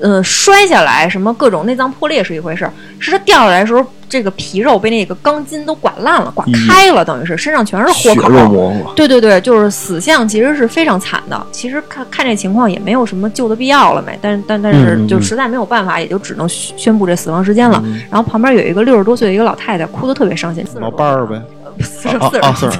[0.00, 8.28] 呃，摔下来什么各种内脏破裂是一回事儿，是他掉下来的时候，这个皮肉被那个钢筋都刮烂了、刮开了，等于是身上全是血豁口。
[8.30, 11.46] 肉模糊，对对对，就是死相其实是非常惨的。
[11.52, 15.08] 其实看看这情况也没有什么救的必要了没，但但但是嗯嗯嗯。
[15.08, 17.80] 就实在没有办法，也就只能宣宣布这死亡时间了。
[17.84, 18.00] 嗯。
[18.10, 21.40] 然后旁边有一个六十多岁的一个老太太，哭得特别伤心，老伴儿呗，
[21.80, 22.78] 四十四十啊啊，四十，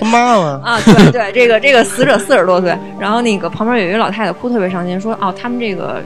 [0.00, 6.02] 他 妈妈，啊，对对，这个这个死者四十多岁，然后那个旁边有一个老太太哭特别伤心，说哦，他们这个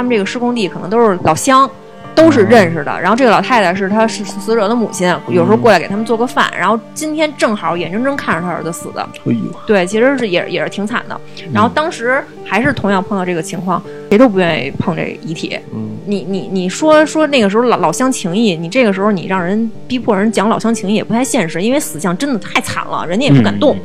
[0.00, 1.70] 他们这个施工地可能都是老乡，
[2.14, 2.98] 都是认识的。
[3.02, 6.50] 然后这个老太太是他是死者的母亲，有时候过来给他们做个饭。
[6.58, 11.20] 然后今天正好眼睁睁看着他儿子死的，哎呦，对，其实是也也是挺惨的。
[11.52, 15.58] 然后当时还是同样碰到这个情况，谁都不愿意碰这遗体。
[15.74, 23.76] 嗯，你你你说说那个时候老老乡情谊，你这个时候你让人逼迫人讲老乡情谊也不太现实，因为死相真的太惨了，人家也不敢动，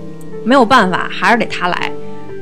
[0.45, 1.91] 没有办法，还是得他来。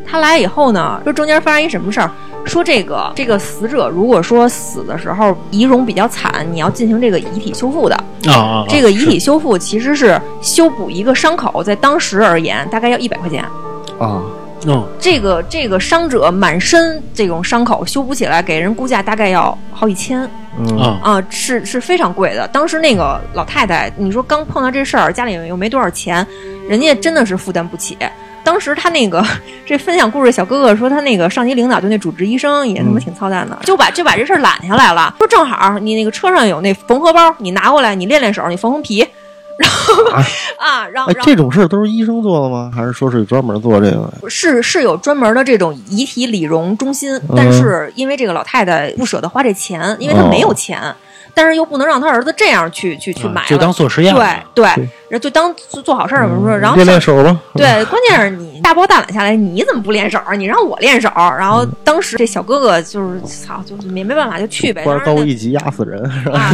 [0.06, 2.12] 他来以后呢，说中间发生一什么事儿？
[2.46, 7.96] 说这个这个死者如果说死的时候仪容比较惨，你要进行这个遗体修复的。
[8.28, 13.44] 啊啊，这个遗体修复其实是修补一个伤口，在当时而言大概要一百块钱。
[14.00, 14.22] 啊，
[14.66, 20.30] 嗯这个这个伤者满身这种伤口修补起来，给人估价大概要好几千。
[20.58, 22.48] 嗯啊啊，是是非常贵的。
[22.50, 26.26] 当时那个老太太，你说刚碰到这事儿，家里又没多少钱，
[26.70, 27.98] 人家真的是负担不起。
[28.44, 29.26] 当时他那个
[29.66, 39.06] 这分享故事的小哥哥说，他那个上级领导就那主治医生也他妈挺操蛋的，就把就把这事儿揽下来了，说正好你那个车上有那缝合包，你拿过来，你练练手，你缝缝皮。
[40.58, 42.72] 啊，然后啊，然后这种事儿都是医生做的吗？
[42.76, 44.12] 还是说是专门做这个？
[44.28, 50.82] 是是有专门的这种遗体理容中心，嗯但是因为这个老太太不舍得花这钱，因为她没有钱，
[51.36, 54.26] 但是又不能让她儿子这样去去去买，啊就当做实验对。
[54.56, 57.40] 对对，然后就当做做好事儿，我说，然后练手吧。
[57.54, 60.20] 对，关键是你大包大揽下来，你怎么不练手？
[60.36, 64.84] 你让我练手，然后当时这小哥哥就是操，就是没没办法就去呗。
[65.06, 66.52] 高一级压死人，是吧？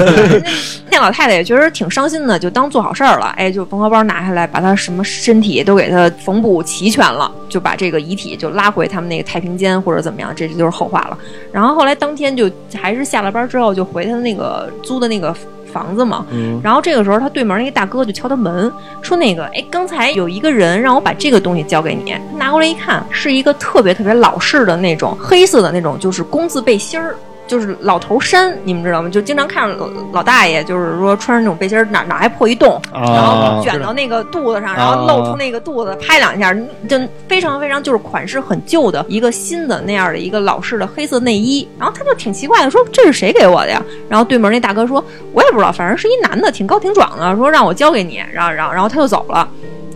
[0.91, 3.27] 那老太太也确实挺伤心的，就当做好事儿了。
[3.37, 11.17] 哎，就缝合包拿下来，把他什么身体都给他缝补齐全了，就把这个遗体就拉回他们那个太平间或者怎么样，这就是后话了。
[11.53, 15.33] 然后后来当天就还是下了班之后就回他那个租的那个
[15.71, 16.25] 房子嘛。
[16.31, 27.15] 嗯，然后这个时候，他对门那个大哥就敲他门，说那个，哎，刚才有一个人让我把这个东西交给你，拿过来一看，是一个特别特别老式的那种黑色的那种，就是工字背心儿。
[27.49, 29.09] 就是老头衫，你们知道吗？
[29.09, 36.53] 就经常看着老老大爷，就是说穿着那种背心儿，哪哪还破一洞，然后啊，卷到那个肚子上，然后露出那个肚子，拍两下，
[36.87, 41.67] 就非常非常就是款式很旧的一个新的那样的一个老式的黑色内衣。
[41.79, 43.83] 然后他就挺奇怪的，说这是谁给我的呀？
[44.07, 49.47] 然后对门那大哥说，我也不知道，反正是一男的，挺高挺壮的，说让我交给你，然后然后然后他就走了。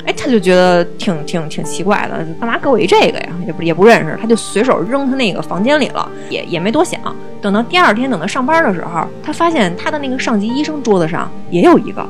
[0.06, 3.30] 哎，他就觉得挺挺挺奇怪的，干嘛给我一这个呀？
[3.48, 7.00] 也不也不认识，他就随手扔他那个房间里了，也也没多想。
[7.42, 12.02] 等到第二天，等他上班的时候，他发现他的那个上级医生桌子上也有一个，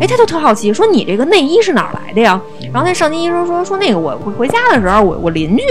[0.00, 2.40] 哎，他就特好奇，说你这个内衣是哪儿来的呀？
[2.72, 5.62] 然后那上级医生说说那个我回回家的时候，我我邻居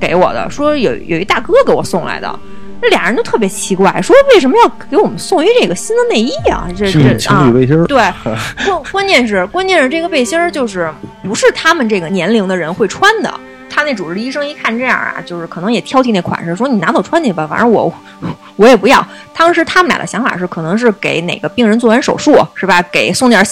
[0.00, 2.38] 给我的，说有有一大哥给我送来的。
[2.82, 6.68] 这俩人都特别奇怪，说为什么要给我们送一这个新的内衣啊？
[6.76, 8.02] 这这啊侣，背心儿，对，
[8.66, 10.92] 关关键是关键是这个背心儿就是
[11.22, 13.32] 不是他们这个年龄的人会穿的。
[13.70, 17.90] 他那主治医生一看这样啊，就是可能也挑剔那款式，说你拿走穿去吧，反正我
[18.56, 19.06] 我也不要。
[19.32, 22.82] 当时他们俩的想法是，可能是给哪个病人做完手术是吧？
[22.92, 23.42] 给送点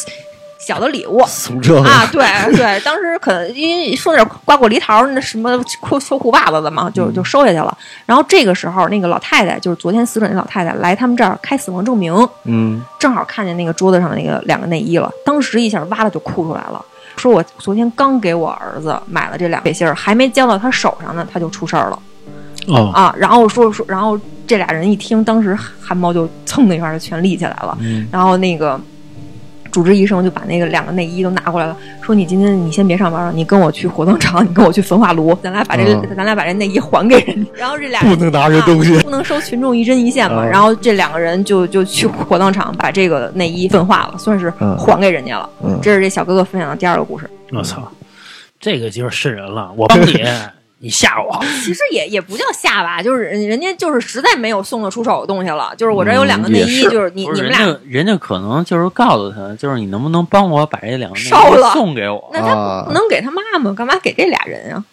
[0.67, 2.23] 小的礼物，送这啊， 对
[2.55, 7.77] 对，当时可能因为送点瓜果梨桃那什么秋秋裤袜子的嘛，就就收下去了。
[8.05, 16.85] 然后这个时候，那个老太太就是昨天死者那老太太来他们这儿开死亡证明，嗯，正好看见那个桌子上的那个两个内衣了，当时一下哇的就哭出来了，
[17.17, 21.99] 说我昨天刚给我儿子买了这俩背心儿，还没交到他手上呢，他就出事儿了
[22.69, 23.15] 哦，啊。
[23.17, 27.77] 然后说说，然后这俩人一听，当时汗毛就蹭的一下就全立起来了。
[27.81, 28.79] 嗯然后那个
[29.71, 37.51] 主治医生就把那个两个内衣都拿过来了，说你今天你先别上班了，你跟我去火葬场，你跟我去焚化炉， 咱俩把这、嗯咱俩把这内衣还给人家。
[37.57, 40.45] 然后这俩人不能拿这东西啊不能收群众一针一线嘛。
[40.45, 45.49] 嗯然后这两个人就就去火葬场把这个内衣焚化了，算是嗯还给人家了。
[45.65, 47.29] 嗯这是这小哥哥分享的第二个故事。
[47.53, 47.91] 我操，
[48.59, 49.71] 这个就是瘆人了。
[49.77, 50.23] 我帮你，
[50.81, 51.39] 你吓我。
[51.63, 62.31] 其实也也不叫吓吧，就是人人家就是实在没有送得出手的东西了，就是我这有两个内衣，嗯是就是你是你们俩家人家可能就是告诉他，就是你能不能帮我把这两个内衣烧了送给我？
[62.33, 64.85] 那他啊不能给他妈妈，干嘛给这俩人啊？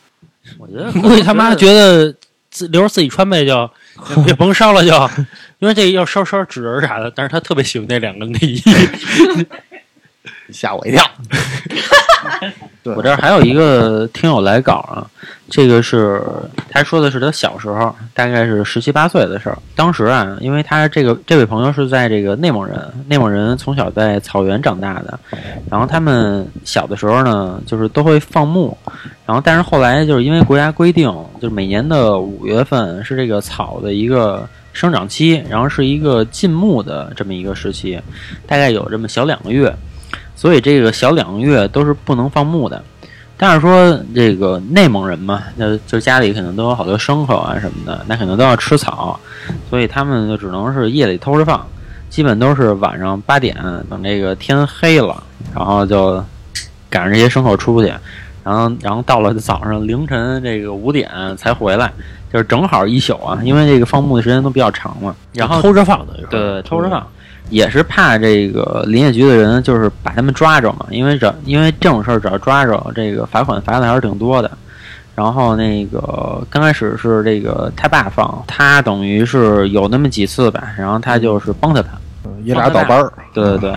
[0.59, 2.13] 我觉得 估计他妈觉得
[2.49, 3.69] 自留着自己穿呗， 就
[4.23, 4.91] 别甭烧了就，
[5.59, 7.11] 因为这要烧烧纸人啥的。
[7.15, 8.61] 但是他特别喜欢那两个内衣。
[10.51, 11.03] 吓我一跳。
[12.83, 15.05] 对我这儿还有一个听友来稿啊，
[15.49, 16.21] 这个是
[16.69, 19.57] 他说的是他小时候，大概是十七八岁的事儿。
[19.75, 25.19] 当时啊，因为他这个这位朋友是在这个内蒙人，内蒙人从小在草原长大的，
[25.69, 28.75] 然后他们小的时候呢，就是都会放牧，
[29.25, 31.07] 然后但是后来就是因为国家规定，
[31.39, 37.99] 就是每年的五月份是这个草的一个生长期，然后是一个禁牧的这么一个时期，
[38.47, 39.73] 大概有这么小两个月。
[40.37, 42.81] 所以这个小两个月都是不能放牧的。
[43.39, 49.19] 但是说这个内蒙人嘛，那就家里可能都有好多牲口啊什么的，那可能都要吃草，
[49.69, 51.63] 所以他们就只能是夜里偷着放，
[52.09, 53.55] 基本都是晚上八点
[53.89, 55.21] 等这个天黑了，
[55.53, 56.23] 然后就
[56.89, 57.93] 赶上这些牲口出去，
[58.43, 61.93] 然后然后到了早上凌晨这个五点才回来，
[62.33, 67.07] 就是正好一宿啊，因为这个放牧的时间都比较长嘛，然后偷着放的，对对，偷着放，
[67.49, 74.51] 也是怕这个林业局的人就是把他们抓着嘛，因为这因为这种事儿只要抓着，这个罚款罚的还是挺多的。
[75.15, 81.89] 然后那个刚开始是这个他爸放，他等于是有那么几次吧，然后他就是帮着他，
[82.43, 83.75] 爷俩倒班儿，对对对，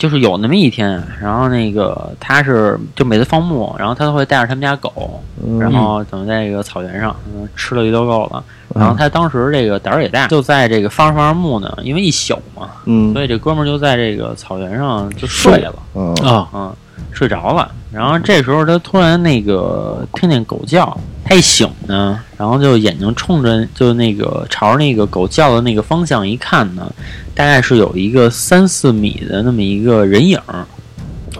[0.00, 8.42] 就是有那么一天，然后那个他是就每次放牧，然后他都会带着他们家狗，嗯然后等在这个草原上，嗯，吃了一溜够了。
[8.74, 16.72] 然后他当时这个胆儿也大，就在这个放着放着牧呢，因为一宿嘛，嗯所以这哥们儿就在这个草原上就睡了，嗯啊，嗯，
[17.12, 17.70] 睡着了。
[17.92, 26.92] 然后这时候他突然那个听见狗叫，他一醒呢，然后就眼睛冲着就那个朝着那个狗叫的那个方向一看呢，
[27.34, 30.38] 大概是有一个三四米的那么一个人影，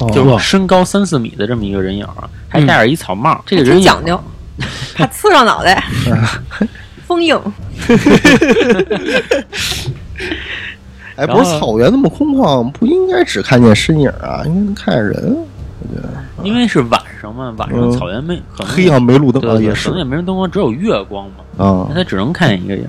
[0.01, 3.41] 哦就是身高三四米的这么一个人影儿，还戴着一草帽。
[3.47, 4.21] 这个人讲究，
[4.97, 5.85] 怕刺上脑袋，
[7.07, 7.37] 封印。
[11.17, 15.37] 哎，不是草原那么空旷，不应该只看见身影啊，应该能看见人。
[16.43, 19.89] 因为是晚上嘛，晚上嗯草原没可能黑啊没路灯对啊，也是。
[19.89, 21.87] 对可能也没人灯光，只有月光嘛，啊。
[21.89, 22.87] 那，他只能看见一个影。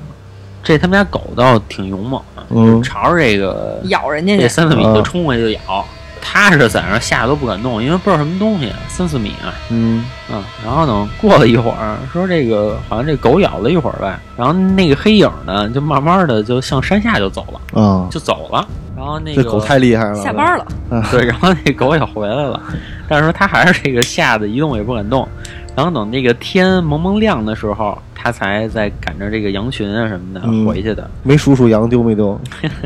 [0.64, 2.82] 这他们家狗倒挺勇猛的，嗯。
[2.84, 4.94] 朝着这个咬人家，这三四米啊。
[4.94, 5.86] 就冲过去就咬。
[6.22, 10.06] 他是在那儿吓得都不敢动，因为不知道什么东西，三四米啊，嗯。
[10.34, 18.66] 嗯，然后呢，过了一会儿，说这个好像这狗咬了一会儿呗，然后那个黑影呢，就慢慢的就向山下就走了，啊，就走了。
[18.96, 20.66] 然后那个这狗太厉害了，下班了，
[21.12, 22.62] 对，然后那狗也回来了，
[23.10, 25.28] 但是说它还是这个吓得一动也不敢动。
[25.76, 31.10] 然后等那个天蒙蒙亮的时候，他才在赶着这个羊群啊什么的嗯回去的。
[31.24, 32.40] 没数数羊丢没丢？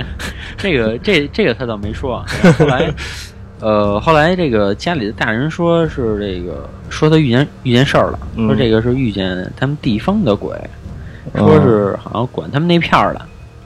[0.58, 2.24] 这个这这个他倒没说。
[2.44, 2.94] 然 后后来，
[3.60, 10.56] 呃，后来这个家里的大人说是这个说他遇见遇见事儿了，嗯说这个是遇见他们地方的鬼，
[11.36, 13.20] 说是好像管他们那片儿的，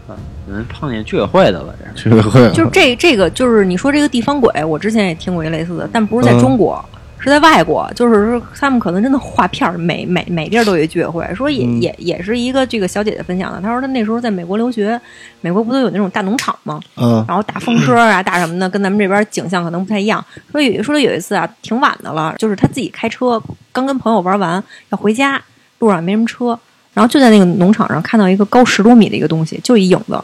[0.07, 0.15] 啊，
[0.47, 2.21] 有人碰见居委会的了，这是。
[2.21, 6.83] 学会就是这这个就是你说这个地方鬼，我之前也听过一类似的，但不是在嗯中国。
[7.19, 11.27] 是在外国，就是说他们可能真的画片儿，每每每地儿都有一居委会。
[11.35, 14.99] 说也、嗯也也是一个这个小姐姐分享的，她说她那时候在美国留学，
[15.41, 16.79] 美国不都有那种大农场吗？
[16.95, 20.23] 嗯然后大风车啊，大什么的，跟咱们这边景象可能不太一样。
[20.51, 25.41] 说有说有一次啊，挺晚的了，就是她自己开车，刚跟朋友玩完要回家，
[25.79, 26.57] 路上没什么车，
[26.93, 30.17] 然后就在那个农场上看到一个高十多米的一个东西，就一影子，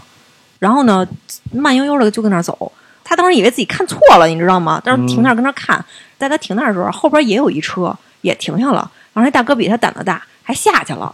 [0.60, 1.06] 然后呢
[1.52, 2.72] 慢悠悠的就跟那儿走。
[3.08, 4.82] 他当时以为自己看错了，你知道吗？
[4.84, 5.86] 当时停那儿跟那儿看，
[6.18, 11.14] 在他停那儿的时候，后边也有一车也停下了，然后那大哥比他胆子大，还下去了，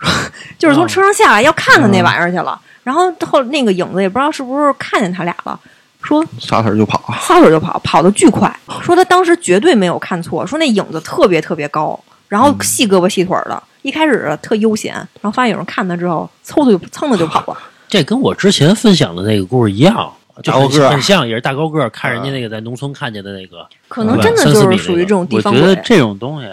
[0.58, 2.60] 就是从车上下来要看看那玩意儿去了。
[2.82, 5.58] 然后后那个影子也不知道是不是看见他俩了，
[6.02, 8.50] 说撒腿就跑，撒腿就跑，跑得巨快。
[8.82, 17.58] 说他当时绝对没有看错，说那影子特别特别高，然后细胳膊细腿儿的，一开始特悠闲，然后发现有人看他之后，嗖的就蹭的就跑了。
[17.86, 20.10] 这跟我之前分享的那个故事一样，
[20.42, 25.58] 就很大高个儿很像，也是大高个儿，看人家那个在农村看见的那个，可能真的就是属于这种地我方我。
[25.58, 26.48] 觉得这种东西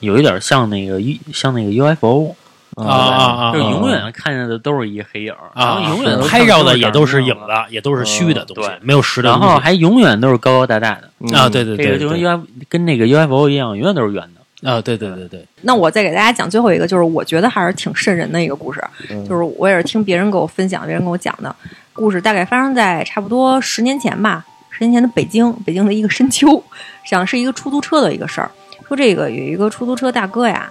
[0.00, 2.34] 有一点像那个一像那个 UFO
[2.76, 9.38] 啊啊啊就是永远看见的都是一黑影儿，然后啊，永远拍照的也都是影子，也都是虚的东西对，没有实的然。
[9.38, 11.36] 后还永远都是高高大大的。
[11.38, 14.68] 啊，对对这个就跟 U F 跟那个 UFO 一样，永远都是圆的。
[14.68, 21.54] 啊，对对对对，那我再给大家讲最后一个，就是我觉得还是挺瘆人的一个故事，嗯就是我也是听别人给我分享，别人给我讲的
[21.94, 26.62] 故事，大概发生在差不多十年前吧，十年前的北京，北京的一个深秋，
[27.06, 28.50] 讲是一个出租车的一个事儿，
[28.88, 30.68] 说这个有一个出租车大哥呀，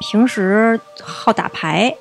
[0.00, 1.94] 平时好打牌，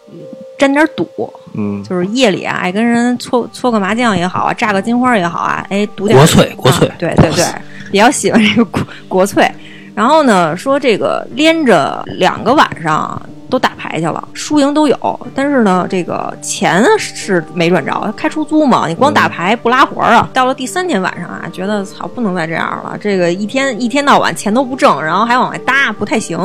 [0.57, 1.07] 沾点赌，
[1.53, 1.83] 嗯。
[1.83, 6.87] 就是夜里啊爱跟人搓搓个麻将也好啊，炸个金花也好啊，哎赌点国粹国粹。
[6.87, 7.45] 啊对对对，
[7.91, 9.47] 比较喜欢这个国国粹。
[9.93, 13.21] 然后呢，说这个连着两个晚上
[13.53, 18.11] 都打牌去了，输赢都有，但是呢，这个钱是没赚着。
[18.17, 20.27] 开出租嘛，你光打牌不拉活儿啊。
[20.33, 26.39] 到了第三天晚上啊，觉得操不能再这样了，这个一天一天到晚钱都不挣，然后还往外搭，不太行。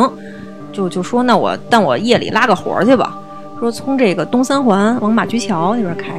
[0.70, 3.16] 就就说那我但我夜里拉个活儿去吧，
[3.58, 6.12] 说从这个东三环往马驹桥那边开，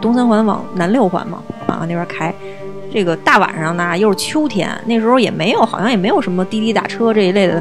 [0.00, 2.32] 东三环往南六环嘛，啊那边开。
[2.92, 7.60] 这个大晚上呢，又是秋天，那时候也没有，好像也没有什么滴滴打车这一类的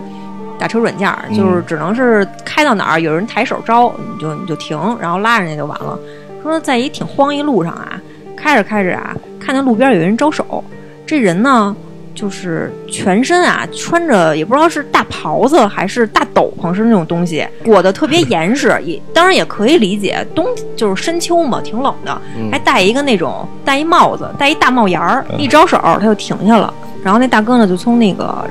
[0.61, 2.25] 打车软件儿，就是只能是。
[2.53, 5.97] 开到哪儿有人抬手招，你就你就停，然后拉人家就完了。
[6.43, 7.99] 说在一挺荒一路上啊，
[8.35, 10.61] 开着开着啊，看见路边有人招手，
[11.07, 11.73] 这人呢
[12.13, 20.45] 就是全身啊穿着也不知道是大袍子还是大斗篷是那种东西，裹得特别严实，也当然也可以理解，冬
[20.75, 28.45] 就是深秋嘛，挺冷的，还戴一个那种戴一帽子，戴一大帽檐儿，一招手他就停下了，然后那大哥呢就从那个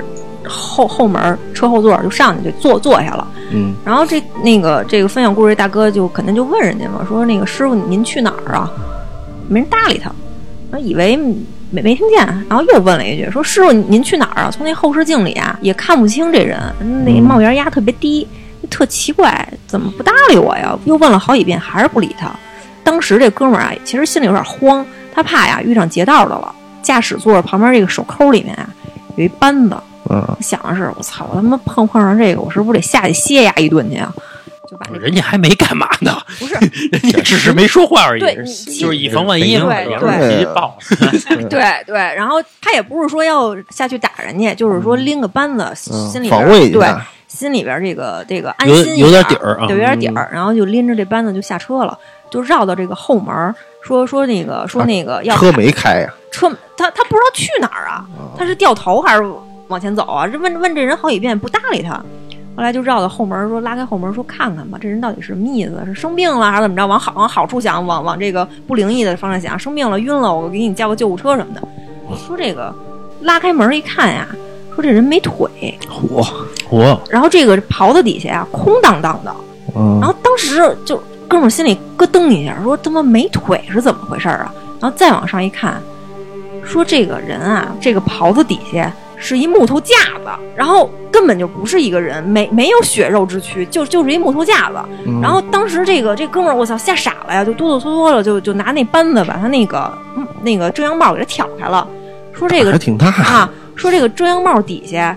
[0.51, 3.27] 后后门车后座就上去就坐坐下了。
[3.51, 8.71] 嗯然后这那个这个分享故事这大哥就肯定就问人家嘛，说那个师傅您去哪儿啊？
[9.47, 10.11] 没人搭理他，
[10.71, 11.17] 然后以为
[11.69, 14.51] 没没听见，然后又问了一句，说师傅您去哪儿啊？
[14.51, 16.59] 从那后视镜里啊也看不清这人，
[17.05, 18.27] 那帽檐压特别低，
[18.69, 20.77] 特奇怪，怎么不搭理我呀？
[20.85, 22.31] 又问了好几遍，还是不理他。
[22.83, 26.53] 当时这哥们儿啊，其实心里有点慌，他怕呀遇上劫道的了。
[26.81, 28.67] 驾驶座旁边这个手抠里面啊
[29.15, 29.75] 有一扳子，
[30.11, 34.13] 嗯想的是我操，我他妈碰碰上这个，我是不是得下去歇压一顿去啊？
[34.69, 38.35] 就把那人家还没干嘛呢，不是人家只是没说话而已对，
[38.79, 39.65] 就是以防万一嘛。
[39.65, 40.77] 对对直接爆。
[41.49, 50.29] 对对，然后他也不是说要下去打人家，就是说拎个扳子，嗯心里边防卫一对下，心里边这个这个安有心一有点点底儿有点底儿。
[50.31, 51.97] 然后就拎着这扳子就下车了，
[52.29, 53.53] 就绕到这个后门，
[53.83, 58.05] 说说那个说那个要车没开呀，车他他不知道去哪儿啊，
[58.37, 59.23] 他是掉头还是
[59.71, 60.27] 往前走啊？
[60.27, 61.93] 这问问这人好几遍不搭理他，
[62.55, 65.81] 后来就绕到后门说拉开后门说看看吧，这人到底是什么意思？
[65.85, 66.85] 是生病了还是怎么着？
[66.85, 71.61] 往好往好处想，往往这个不灵异的方向想，生病了晕了，我给你叫个救护车什么的。
[72.27, 72.73] 说这个
[73.21, 74.27] 拉开门一看呀，
[74.75, 75.49] 说这人没腿，
[75.89, 76.21] 火
[76.67, 79.33] 火然后这个袍子底下呀空荡荡的，
[79.75, 84.53] 嗯然后当时就哥们儿心里咯噔一下，说他妈没腿是怎么回事啊？
[84.81, 85.81] 然后再往上一看，
[86.65, 88.91] 说这个人啊，这个袍子底下
[89.23, 89.95] 是一木头架
[90.25, 94.77] 子，然后根本就不是一个人，没没有血肉之躯，就就是一木头架子。
[95.05, 101.87] 嗯然后当时这个这哥们儿，我操，吓傻了呀，就哆哆嗦嗦的，就就拿那扳子把他那个嗯那个遮阳帽给他挑开了，
[102.33, 105.15] 说这个还挺大啊，说这个遮阳帽底下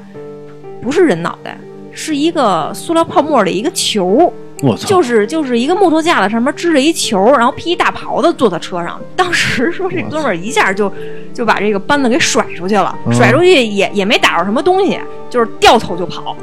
[0.82, 1.58] 不是人脑袋，
[1.90, 4.30] 是一个塑料泡沫的一个球。
[4.64, 8.98] 我操，就是就是一个木头架子上面支着一球，然后披一大袍子坐在车上。
[9.14, 10.90] 当时 说这哥们儿一下就
[11.32, 14.98] 就把这个班子给甩出去了，嗯甩出去也也没打着什么东西，
[15.28, 16.36] 就是掉头就跑，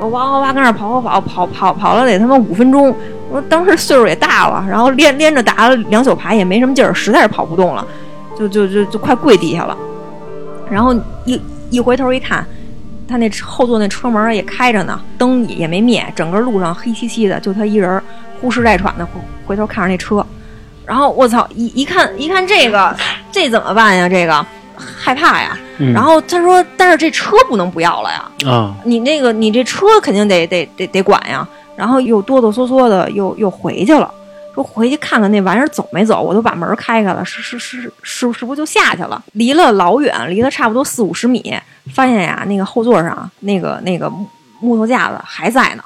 [0.00, 2.94] 哇哇哇跟那儿跑跑跑跑跑跑了得他妈五分钟。
[3.30, 7.86] 我说当时岁数也大了，然后连连着打了两宿牌也没什么劲儿，实在是跑不动了，
[8.38, 9.74] 就就就就快跪地下了。
[10.70, 10.94] 然后
[11.24, 12.46] 一一回头一看，
[13.08, 18.02] 他那后座那车门也开着呢，灯也没灭，整个路上黑漆漆的，就他一人儿
[18.40, 19.12] 呼哧带喘的回
[19.46, 20.24] 回头看着那车，
[20.86, 22.96] 然后我操，一一看一看这个，
[23.30, 24.08] 这怎么办呀？
[24.08, 24.46] 这个
[24.76, 25.58] 害怕呀。
[25.78, 31.46] 嗯然后他说，但是这车不能不要了呀，啊，你那个你这车肯定得得得得管呀。
[31.74, 34.12] 然后又哆哆嗦嗦的又又回去了。
[34.54, 39.22] 说回去看看那玩意儿走没走，我都把门开开了，是是是是不是不就下去了？
[39.32, 41.54] 离了老远，离了差不多四五十米，
[41.94, 44.26] 发现呀，那个后座上那个那个木
[44.60, 45.82] 木头架子还在呢，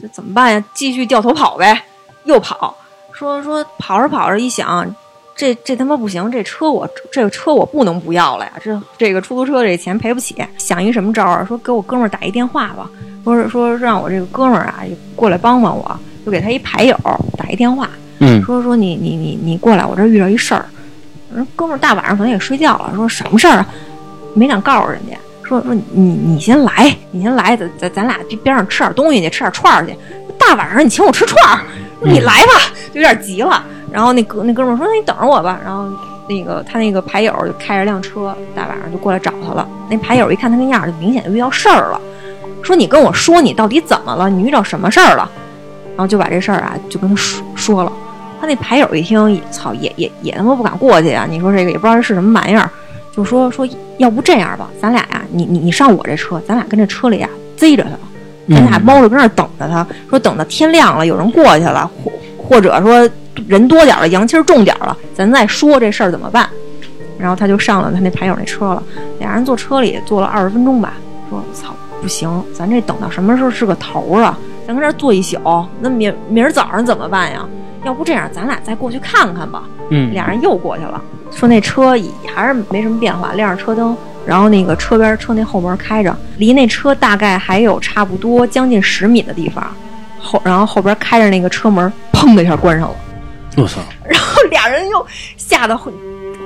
[0.00, 0.64] 这怎么办呀？
[0.72, 1.82] 继续掉头跑呗，
[2.24, 2.74] 又跑。
[3.12, 4.92] 说说跑着跑着一想，
[5.36, 10.36] 这这他妈不行，这车我这个车我不能不要了呀，这这个出租车这钱赔不起。
[10.58, 11.44] 想一什么招儿？
[11.46, 12.90] 说给我哥们儿打一电话吧，
[13.22, 14.82] 说是说让我这个哥们儿啊
[15.14, 16.96] 过来帮帮我，就给他一牌友
[17.36, 17.88] 打一电话，
[18.20, 20.64] 嗯说说你你你你过来，我这儿遇到一事儿。
[21.34, 23.66] 人哥们儿大晚上可能也睡觉了，说什么事儿啊？
[24.34, 29.96] 没敢告诉人家，说说你你先来，你先来，咱咱咱俩去边上吃点东西去，吃点串儿去。
[30.38, 31.60] 大晚上你请我吃串儿，
[32.00, 32.52] 你来吧，
[32.92, 33.64] 就有点急了。
[33.90, 35.88] 然后那哥那哥们儿说：“那你等着我吧。”然后
[36.28, 39.68] 那个他那个牌友就开着辆车，大晚上就过来找他了。
[39.88, 42.00] 那牌友一看他那样儿，就明显就遇到事儿了，
[42.62, 44.28] 说：“你跟我说你到底怎么了？
[44.28, 45.30] 你遇到什么事儿了？”
[45.96, 47.92] 然后就把这事儿啊就跟他说说了。
[48.40, 51.26] 他那牌友一听，操，也也也他妈不敢过去啊！
[51.28, 52.68] 你说这个也不知道这是什么玩意儿，
[53.16, 53.66] 就说说
[53.96, 57.90] 要不这样吧，咱俩呀、你你你上我这车，咱俩跟这车里啊、贼着他，
[58.54, 63.08] 咱俩猫着跟那儿等着他，说等到天亮了，有人过去了，或或者说
[63.48, 66.46] 人多点儿了，阳气儿重点儿了，咱再说这事儿怎么办。
[67.16, 68.82] 然后他就上了他那牌友那车了，
[69.20, 70.94] 俩人坐车里坐了二十分钟吧，
[71.30, 74.38] 说操不行，咱这等到什么时候是个头儿啊？
[74.66, 75.38] 咱搁这儿坐一宿，
[75.80, 77.46] 那明明儿早上怎么办呀？
[77.84, 79.64] 要不这样，咱俩再过去看看吧。
[79.90, 81.00] 嗯，俩人又过去了，
[81.30, 83.94] 说那车也还是没什么变化，亮着车灯，
[84.24, 89.66] 然后那个车边车那后门开着，离那车大概还有差不多将近十米的地方，
[90.18, 92.94] 后然后后边开着那个车门，砰的一下关上了，
[93.58, 95.06] 我操然后俩人又
[95.36, 95.92] 吓得回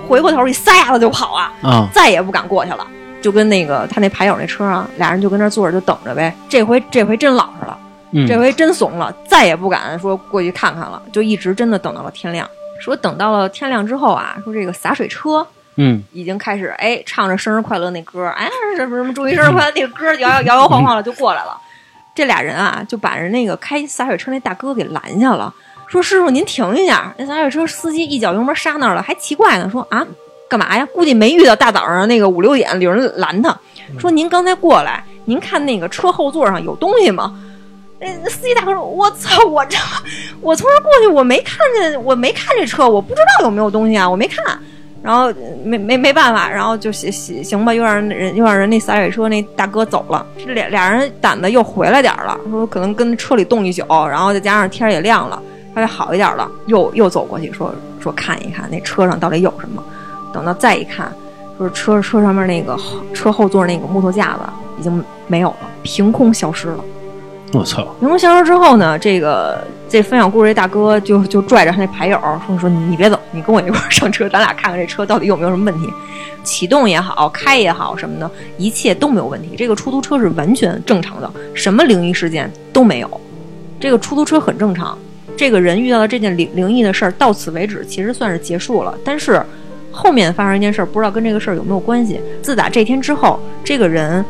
[0.09, 2.85] 回过头一撒丫子就跑啊，啊，再也不敢过去了，
[3.23, 7.79] 就跟那个他那牌友那车啊，俩人就跟那坐着就等着呗，这回这回真老实了。
[8.13, 12.49] 嗯这回真怂了，再也不敢说过去看看了，就一直真的等到了天亮。
[12.81, 15.47] 说等到了天亮之后啊，说这个洒水车
[15.77, 21.57] 嗯已经开始哎唱着生日快乐那歌，哎什么什么祝你生日快乐那个歌摇摇摇摇晃晃的就过来了。
[22.15, 25.53] 这俩人啊就把人那个开洒水车那大哥给拦下了，
[25.87, 27.15] 说师傅您停一下。
[27.19, 30.07] 那洒水车司机一脚油门刹那儿了，还奇怪呢，说啊
[30.49, 30.87] 干嘛呀？
[30.95, 33.57] 估计没遇到大早上那个五六点有人拦他，
[33.99, 37.39] 说您刚才过来，您看那个车后座上有东西吗？
[38.01, 39.77] 那司机大哥说：“我操，我这
[40.41, 44.59] 我从这过去，我没看见，我没看这车，我不知道有没有东西啊，我没看。”
[45.01, 45.33] 然后
[45.65, 50.27] 没没没办法，然后就行行行吧，又让人又让人那洒水车那大哥走了。
[50.37, 55.41] 这俩俩人胆子又回来点了，说可能跟车里冻一宿，然后再加上天也亮了，
[55.73, 59.83] 稍微好一点了，又又走过去说说看一看那车上到底有什么。
[60.33, 61.13] 等到再一看，
[61.57, 62.77] 说车车上面那个
[63.15, 64.41] 车后座那个木头架子
[64.81, 66.85] 已经没有了，凭空消失了。
[67.53, 75.93] 我操，灵魂消失之后呢，这个这分享故事这大哥就就拽着他那牌友说说你别走，你跟我一块儿上车，咱俩看看这车到底有没有什么问题。
[76.45, 79.55] 启动也好，开也好什么的，一切都没有问题。
[79.57, 83.21] 这个出租车是完全正常的，什么灵异事件都没有。
[83.81, 84.97] 这个出租车很正常。
[85.37, 88.95] 这个人遇到的这件灵灵异的事儿，到此为止，其实算是结束了。
[89.05, 89.43] 但是
[89.93, 92.21] 后面发生一件事儿，不知道跟这个事儿有没有关系。
[92.43, 94.25] 自打这天之后，这个人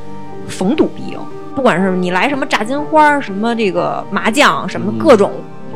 [0.48, 1.18] 逢赌必赢，
[1.58, 5.32] 不管是你来什么炸金花，什么这个麻将，什么各种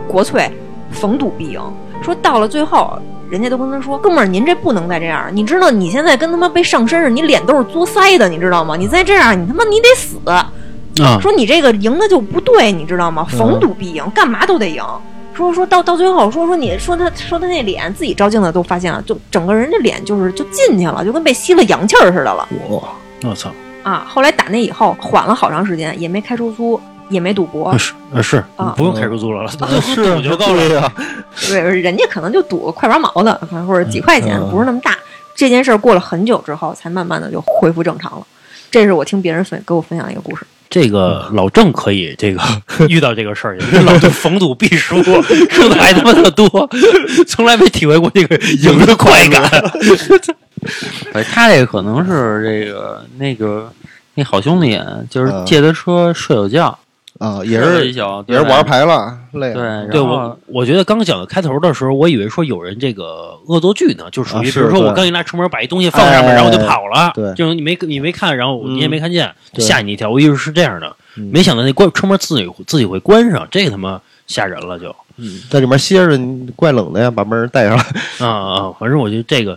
[0.07, 0.49] 国粹，
[0.93, 1.61] 逢赌必赢。
[2.01, 2.97] 说到了最后，
[3.29, 5.29] 人家都跟他说：“哥们儿，您这不能再这样。
[5.33, 8.77] 你知道你现在跟他妈被上身似的，你脸都是作腮的，你知道吗？
[8.77, 10.21] 你再这样，你他妈你得死。
[10.31, 10.53] 啊，
[11.21, 13.27] 说你这个赢的就不对，你知道吗？
[13.29, 14.81] 逢赌必赢，干嘛都得赢。
[15.35, 22.89] 说说到到最后，说说你说他说他那脸自己照镜子都发现了，就整个人这脸就是就进去了，就跟被吸了阳气儿似的了我
[23.25, 23.51] 我操，
[23.83, 24.07] 啊！
[24.09, 29.57] 后来打那以后缓了好长时间，也没开出租，也没赌博啊，是啊是啊，不用开出租了，是
[29.97, 30.69] 赌就够了。
[30.69, 30.93] 对呀，
[31.49, 33.35] 对，人家可能就赌个快八毛的，
[33.67, 34.97] 或者几块钱，嗯不是那么大。
[35.35, 38.27] 这件事儿过了很久之后，才慢慢的就恢复正常了。
[38.71, 40.47] 这是我听别人分给我分享一个故事。
[40.71, 42.41] 这个老郑可以这个
[42.89, 46.49] 遇到这个事儿，老郑逢赌必输，输的还他妈的多，
[47.29, 49.43] 从来没体会过这个赢的快感。
[51.13, 53.71] 哎，他这个可能是这个那个
[54.15, 56.79] 那好兄弟，就是嗯借他车睡会觉，
[57.19, 57.93] 啊，也是也
[58.37, 70.11] 是玩牌了，累对了，对，对我，我觉得刚讲的开头的时候，我以为说有人这个恶作剧呢，就属于比如说我刚一拉车门把一东西放上面，哎然后我就跑了，对这种你没你没看，然后你也没看见，对吓你一跳。
[70.11, 74.95] 我以为是这样的，嗯没想到那关车门自己自己会关上，这他妈吓人了就。
[75.51, 76.19] 在里面歇着，
[76.57, 77.85] 怪冷的呀，把门带上了。
[78.19, 78.75] 啊啊！
[78.81, 79.57] 反正我觉得这个，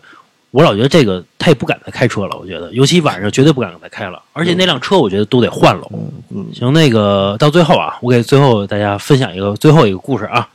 [0.56, 2.38] 我老觉得这个他也不敢再开车了。
[2.39, 4.22] 我觉得，尤其晚上绝对不敢再开了。
[4.32, 5.86] 而且那辆车，我觉得都得换了。
[6.30, 10.47] 嗯行，那个到最后啊，我给最后大家分享一个最后一个故事啊，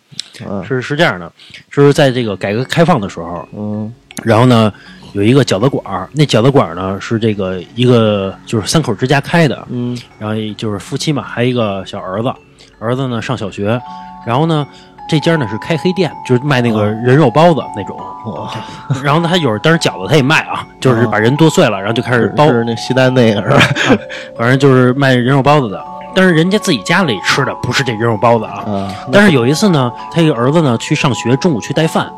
[0.49, 1.31] 嗯是是这样的，
[1.71, 3.93] 就是在这个改革开放的时候，嗯
[4.25, 4.73] 然后呢
[5.13, 12.33] 有一个饺子馆儿，那饺子馆儿呢是这个一个就是三口之家开的，嗯然后就是夫妻嘛，还有一个小儿子，
[12.79, 13.79] 儿子呢上小学，
[14.27, 14.67] 然后呢
[15.11, 17.97] 这家呢是开黑店，就是卖那个人肉包子那种。
[18.27, 18.53] 哇，
[19.03, 23.59] 然后呢，他有时候当然饺子他也卖啊， 就是把人剁碎了，然后就开始包，是那西单那个是吧？
[24.39, 25.85] 反正就是卖人肉包子的。
[26.15, 28.63] 但是人家自己家里吃的不是这人肉包子啊。
[28.67, 32.09] 啊，但是有一次呢，他一个儿子呢去上学，中午去带饭，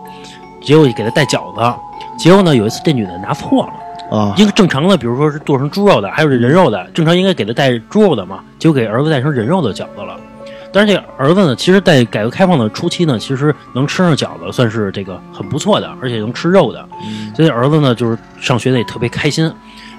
[0.63, 1.75] 结果给他带饺子，
[2.19, 3.67] 结果呢有一次这女的拿错
[4.11, 10.17] 了，啊，一个正常的，比如说是剁成猪肉的，还有这人肉的，正常应该给他带猪肉的嘛，结果给儿子带成人肉的饺子了。
[10.73, 16.89] 但是这个儿子呢，其实，在改革开放的初期呢，其实能吃上饺子，算是这个很不错的，而且能吃肉的。
[17.37, 19.53] 所以儿子呢，就是上学的也特别开心。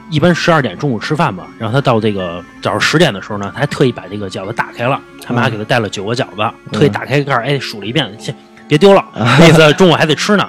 [0.10, 8.36] 一般十二点中午吃饭嘛，然后他到这个早上十点的时候呢，他还特意把这个饺子打开了，他妈给他带了九个饺子，特意打开盖儿，哎，数了一遍，先
[8.68, 10.48] 别丢了， 那意思中午还得吃呢。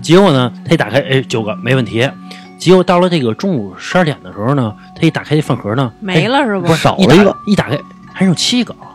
[0.00, 2.08] 结果呢，他一打开，哎，九个没问题。
[2.58, 7.78] 结果到了这个中午十二点的时候呢，他一打开这饭盒呢，没了是不不是少一打了一个一打开
[8.12, 8.72] 还剩七个。
[8.74, 8.93] 啊，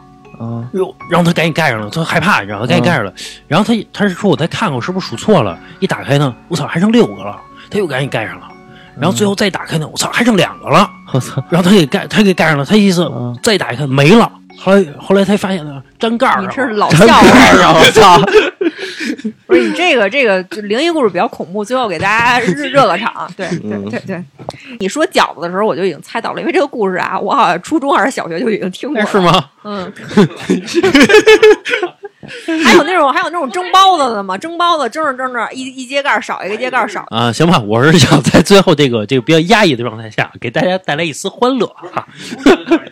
[0.74, 2.68] 哟，然后他赶紧盖上了，他害怕，你知道吗？
[2.68, 3.14] 赶紧盖上了。
[3.48, 8.48] 然后他他是说我再看看我是不是数错了，一打开呢，我操，还剩六个了，他又赶紧盖上了。
[9.00, 10.90] 然后最后再打开呢，我操，还剩两个了。
[11.14, 14.30] 我操，然后他给盖，他给盖上了，他意思嗯再打开没了。
[14.58, 18.20] 后来后来才发现呢，粘盖儿你上了这是老笑话，我操！
[19.48, 23.32] 不是你这个这个灵异故事比较恐怖，最后给大家 热热个场。
[23.36, 24.24] 对对对对，
[24.80, 29.20] 你说饺子的时候我就已经猜到了，因为这个故事啊，我好像初中还是小学就已经听过是？
[29.20, 29.50] 吗？
[29.64, 29.92] 嗯。
[32.64, 34.38] 还有那种还有那种蒸包子的吗？
[34.38, 37.04] 蒸包子蒸着蒸着，一一揭盖少一个，揭盖少。
[37.10, 42.08] 啊，行吧，我是想在最后这个这个比较压抑的状态下，给大家带来一丝欢乐哈。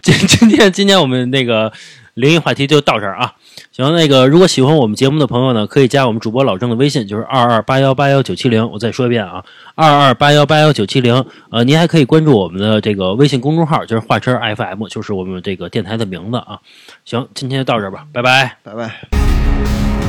[0.02, 1.72] 今今天今天我们那个
[2.16, 3.34] 灵异话题就到这儿啊。
[3.78, 8.68] 行，那个如果喜欢我们节目的朋友呢，可以加我们主播老郑的微信，就是二二八幺八幺九七零。
[8.72, 11.24] 我再说一遍啊，二二八幺八幺九七零。
[11.52, 16.58] 呃，您还可以关注我们的这个微信公众号，就是画车 FM，就是我们这个电台的名字啊。
[17.06, 18.58] 行，今天就到这吧，拜拜。
[18.64, 20.07] 拜拜。